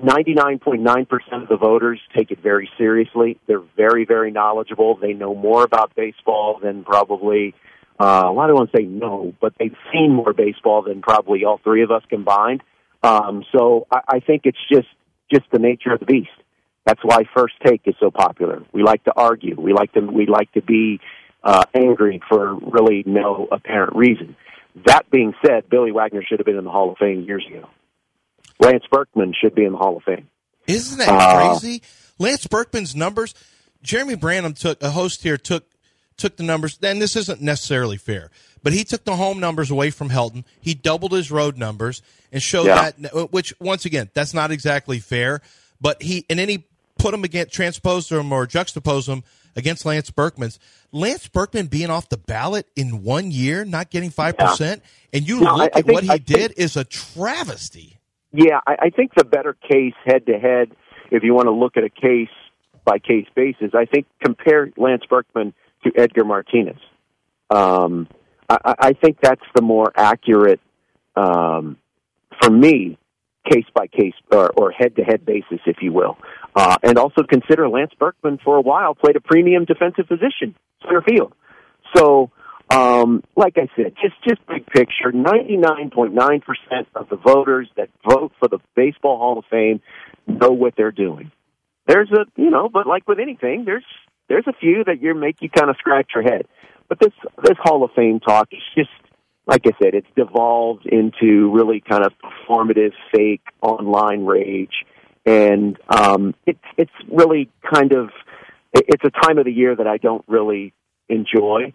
[0.03, 3.39] ninety-nine point nine percent of the voters take it very seriously.
[3.47, 4.97] They're very, very knowledgeable.
[4.97, 7.55] They know more about baseball than probably.
[8.01, 11.45] Uh, well, I don't want to say no, but they've seen more baseball than probably
[11.45, 12.62] all three of us combined.
[13.03, 14.89] Um, so I, I think it's just
[15.33, 16.31] just the nature of the beast.
[16.85, 18.62] That's why First Take is so popular.
[18.73, 19.55] We like to argue.
[19.61, 21.01] We like to we like to be
[21.45, 24.35] uh, angry for really no apparent reason.
[24.87, 27.68] That being said, Billy Wagner should have been in the Hall of Fame years ago.
[28.61, 30.29] Lance Berkman should be in the Hall of Fame.
[30.66, 31.83] Isn't that Uh, crazy?
[32.18, 33.35] Lance Berkman's numbers.
[33.83, 35.64] Jeremy Branham took a host here took
[36.16, 36.79] took the numbers.
[36.83, 38.31] And this isn't necessarily fair,
[38.62, 40.45] but he took the home numbers away from Helton.
[40.61, 42.01] He doubled his road numbers
[42.31, 42.91] and showed Yeah.
[42.93, 43.33] that.
[43.33, 45.41] Which once again, that's not exactly fair.
[45.81, 46.64] But he and then he
[46.99, 49.25] put them against transposed them or juxtaposed them
[49.57, 50.59] against Lance Berkman's.
[50.92, 54.82] Lance Berkman being off the ballot in one year, not getting five percent,
[55.12, 57.98] and you No, look I- at think- what he I think- did is a travesty.
[58.32, 60.70] Yeah, I, I think the better case head to head,
[61.11, 62.30] if you want to look at a case
[62.84, 65.53] by case basis, I think compare Lance Berkman
[65.84, 66.78] to Edgar Martinez.
[67.50, 68.09] Um,
[68.48, 70.61] I, think that's the more accurate,
[71.16, 71.76] um,
[72.42, 72.98] for me,
[73.50, 76.16] case by case or head to head basis, if you will.
[76.55, 81.03] Uh, and also consider Lance Berkman for a while played a premium defensive position, center
[81.03, 81.32] field.
[81.96, 82.30] So,
[82.70, 87.16] um, like I said, just just big picture, ninety nine point nine percent of the
[87.16, 89.80] voters that vote for the Baseball Hall of Fame
[90.26, 91.30] know what they're doing.
[91.86, 93.84] There's a you know, but like with anything, there's
[94.28, 96.46] there's a few that you make you kind of scratch your head.
[96.88, 98.90] But this this Hall of Fame talk is just
[99.46, 104.84] like I said, it's devolved into really kind of performative, fake online rage,
[105.25, 108.11] and um, it's it's really kind of
[108.73, 110.73] it's a time of the year that I don't really
[111.09, 111.75] enjoy.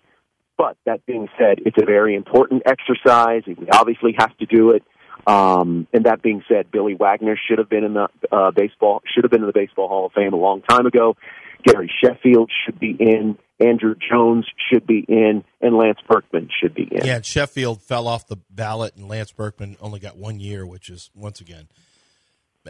[0.58, 3.44] But that being said, it's a very important exercise.
[3.46, 4.84] We obviously have to do it.
[5.28, 9.24] Um, and that being said, Billy Wagner should have been in the uh, baseball should
[9.24, 11.16] have been in the Baseball Hall of Fame a long time ago.
[11.64, 13.38] Gary Sheffield should be in.
[13.62, 17.06] Andruw Jones should be in, and Lance Berkman should be in.
[17.06, 21.10] Yeah, Sheffield fell off the ballot, and Lance Berkman only got one year, which is
[21.16, 21.68] once again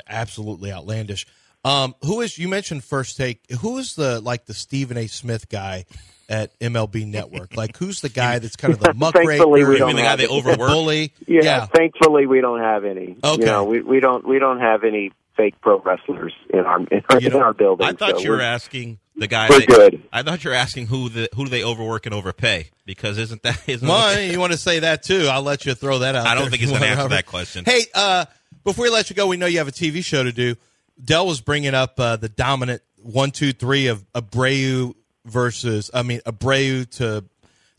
[0.07, 1.25] absolutely outlandish.
[1.65, 3.41] Um, who is you mentioned first take?
[3.61, 5.07] Who is the like the Stephen A.
[5.07, 5.85] Smith guy
[6.29, 7.55] at MLB Network?
[7.57, 9.29] Like who's the guy that's kind of the muckraker?
[9.29, 10.37] Thankfully, we You don't mean the guy they any.
[10.37, 10.69] overwork?
[10.69, 11.13] bully?
[11.27, 11.65] Yeah, Yeah.
[11.65, 13.17] thankfully we don't have any.
[13.23, 13.39] Okay.
[13.41, 17.01] You know, we we don't we don't have any fake pro wrestlers in our in
[17.09, 17.85] our, You in our building.
[17.85, 19.49] I thought so you were we're- asking the guy.
[19.49, 20.03] we're that- good.
[20.13, 23.41] I thought you were asking who the who do they overwork and overpay because isn't
[23.43, 25.27] that isn't Well, that- you want to say that too?
[25.29, 26.27] I'll let you throw that out.
[26.27, 27.65] I don't there think if he's you going to answer that question.
[27.65, 28.25] Hey, uh,
[28.67, 30.55] before we let you go, we know you have a TV show to do.
[31.01, 34.93] Del was bringing up uh, the dominant one, two, three of Abreu
[35.23, 37.23] versus, I mean, Abreu to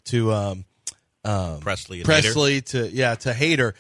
[0.04, 0.64] to um,
[1.26, 3.74] um, Pressly and Pressly to yeah to Hader.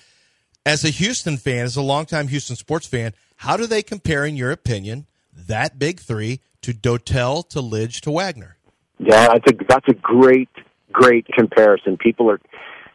[0.66, 4.36] As a Houston fan, as a longtime Houston sports fan, how do they compare, in
[4.36, 8.58] your opinion, that big three to Dotel to Lidge to Wagner?
[8.98, 10.50] Yeah, that's a that's a great
[10.92, 11.96] great comparison.
[11.96, 12.40] People are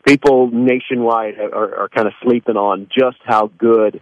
[0.05, 4.01] people nationwide are, are kind of sleeping on just how good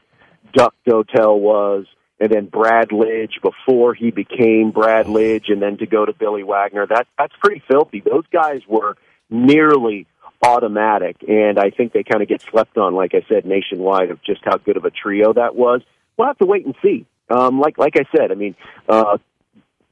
[0.53, 1.85] Duck Dotel was,
[2.19, 6.43] and then Brad Lidge before he became Brad Lidge, and then to go to Billy
[6.43, 6.85] Wagner.
[6.87, 8.01] That that's pretty filthy.
[8.01, 8.95] Those guys were
[9.29, 10.07] nearly
[10.43, 14.21] automatic, and I think they kind of get slept on, like I said, nationwide of
[14.23, 15.81] just how good of a trio that was.
[16.17, 17.05] We'll have to wait and see.
[17.29, 18.55] Um, like like I said, I mean,
[18.89, 19.17] uh,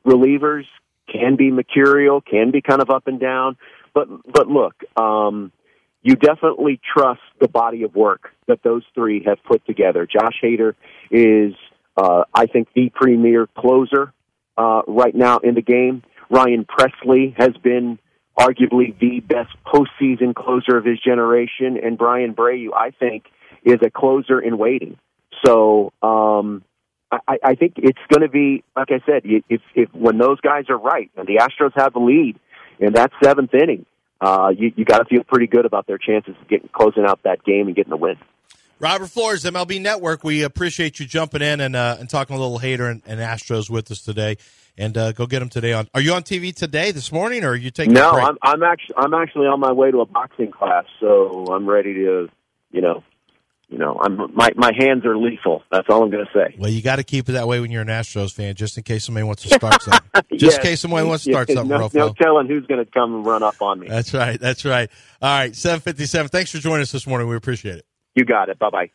[0.06, 0.66] relievers
[1.12, 3.58] can be mercurial, can be kind of up and down,
[3.94, 5.52] but but look, um,
[6.02, 10.06] you definitely trust the body of work that those three have put together.
[10.06, 10.74] Josh Hader
[11.12, 11.54] is,
[11.98, 14.14] uh, I think, the premier closer
[14.58, 16.04] uh, right now in the game.
[16.30, 18.00] Ryan Pressly has been
[18.38, 23.26] arguably the best postseason closer of his generation, and Bryan Abreu, I think,
[23.64, 24.98] is a closer in waiting.
[25.46, 26.64] So um,
[27.12, 30.66] I, I think it's going to be, like I said, if, if when those guys
[30.70, 32.40] are right and the Astros have the lead
[32.80, 33.86] in that seventh inning,
[34.22, 37.22] uh, you, you got to feel pretty good about their chances of getting closing out
[37.24, 38.18] that game and getting the win.
[38.80, 40.24] Robert Flores, MLB Network.
[40.24, 43.70] We appreciate you jumping in and uh, and talking a little Hader and, and Astros
[43.70, 44.38] with us today.
[44.78, 45.90] And uh, go get them today on.
[45.94, 47.94] Are you on TV today this morning, or are you taking?
[47.94, 48.26] no, a break?
[48.26, 51.94] I'm I'm actually I'm actually on my way to a boxing class, so I'm ready
[51.96, 52.30] to,
[52.72, 53.04] you know,
[53.70, 55.64] you know, I'm my my hands are lethal.
[55.72, 56.56] That's all I'm going to say.
[56.58, 58.84] Well, you got to keep it that way when you're an Astros fan, just in
[58.84, 60.00] case somebody wants to start something.
[60.38, 61.94] Just in case somebody wants to start Yeah, something, no, Rofo.
[61.94, 63.88] no telling who's going to come and run up on me.
[63.88, 64.40] That's right.
[64.40, 64.90] That's right.
[65.22, 66.30] All right, seven fifty-seven.
[66.30, 67.28] Thanks for joining us this morning.
[67.28, 67.86] We appreciate it.
[68.16, 68.58] You got it.
[68.58, 68.92] Bye bye.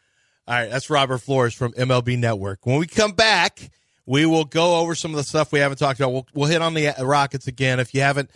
[0.49, 2.67] All right, that's Robert Flores from MLB Network.
[2.67, 3.71] When we come back,
[4.07, 6.13] we will go over some of the stuff we haven't talked about.
[6.13, 7.81] We'll, we'll hit on the Rockets again.
[7.81, 8.31] If you haven't,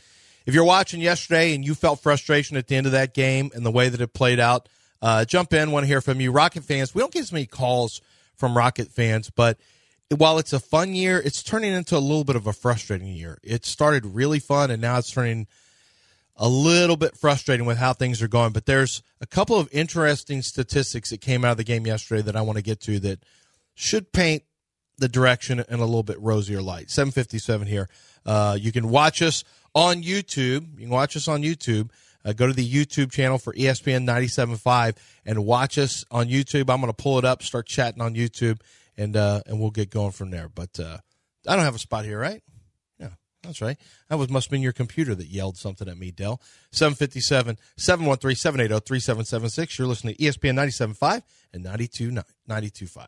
[0.47, 3.67] if you're watching yesterday and you felt frustration at the end of that game and
[3.67, 4.69] the way that it played out,
[5.03, 5.71] uh, jump in.
[5.71, 6.95] Want to hear from you, Rocket fans.
[6.95, 8.01] We don't get as many calls
[8.37, 9.59] from Rocket fans, but
[10.17, 13.39] while it's a fun year, it's turning into a little bit of a frustrating year.
[13.43, 15.47] It started really fun, and now it's turning
[16.37, 18.53] a little bit frustrating with how things are going.
[18.53, 22.37] But there's a couple of interesting statistics that came out of the game yesterday that
[22.37, 23.25] I want to get to that
[23.75, 24.45] should paint
[24.99, 26.91] the direction in a little bit rosier light.
[26.91, 27.89] 757 here.
[28.25, 29.45] Uh, you can watch us
[29.75, 30.75] on YouTube.
[30.75, 31.91] You can watch us on YouTube.
[32.25, 36.71] Uh, go to the YouTube channel for ESPN 97.5 and watch us on YouTube.
[36.71, 38.61] I'm going to pull it up, start chatting on YouTube,
[38.97, 40.49] and uh, and we'll get going from there.
[40.49, 40.99] But uh,
[41.47, 42.43] I don't have a spot here, right?
[42.99, 43.11] Yeah,
[43.43, 43.79] that's right.
[44.09, 46.41] That was must have been your computer that yelled something at me, Del.
[46.73, 49.79] 757 713 780 3776.
[49.79, 51.23] You're listening to ESPN 97.5
[51.55, 53.07] and 92.5.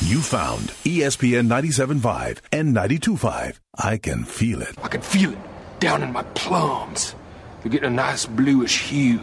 [0.00, 3.58] You found ESPN 97.5 and 92.5.
[3.76, 4.74] I can feel it.
[4.82, 5.38] I can feel it
[5.78, 7.14] down in my plums.
[7.64, 9.22] They're getting a nice bluish hue.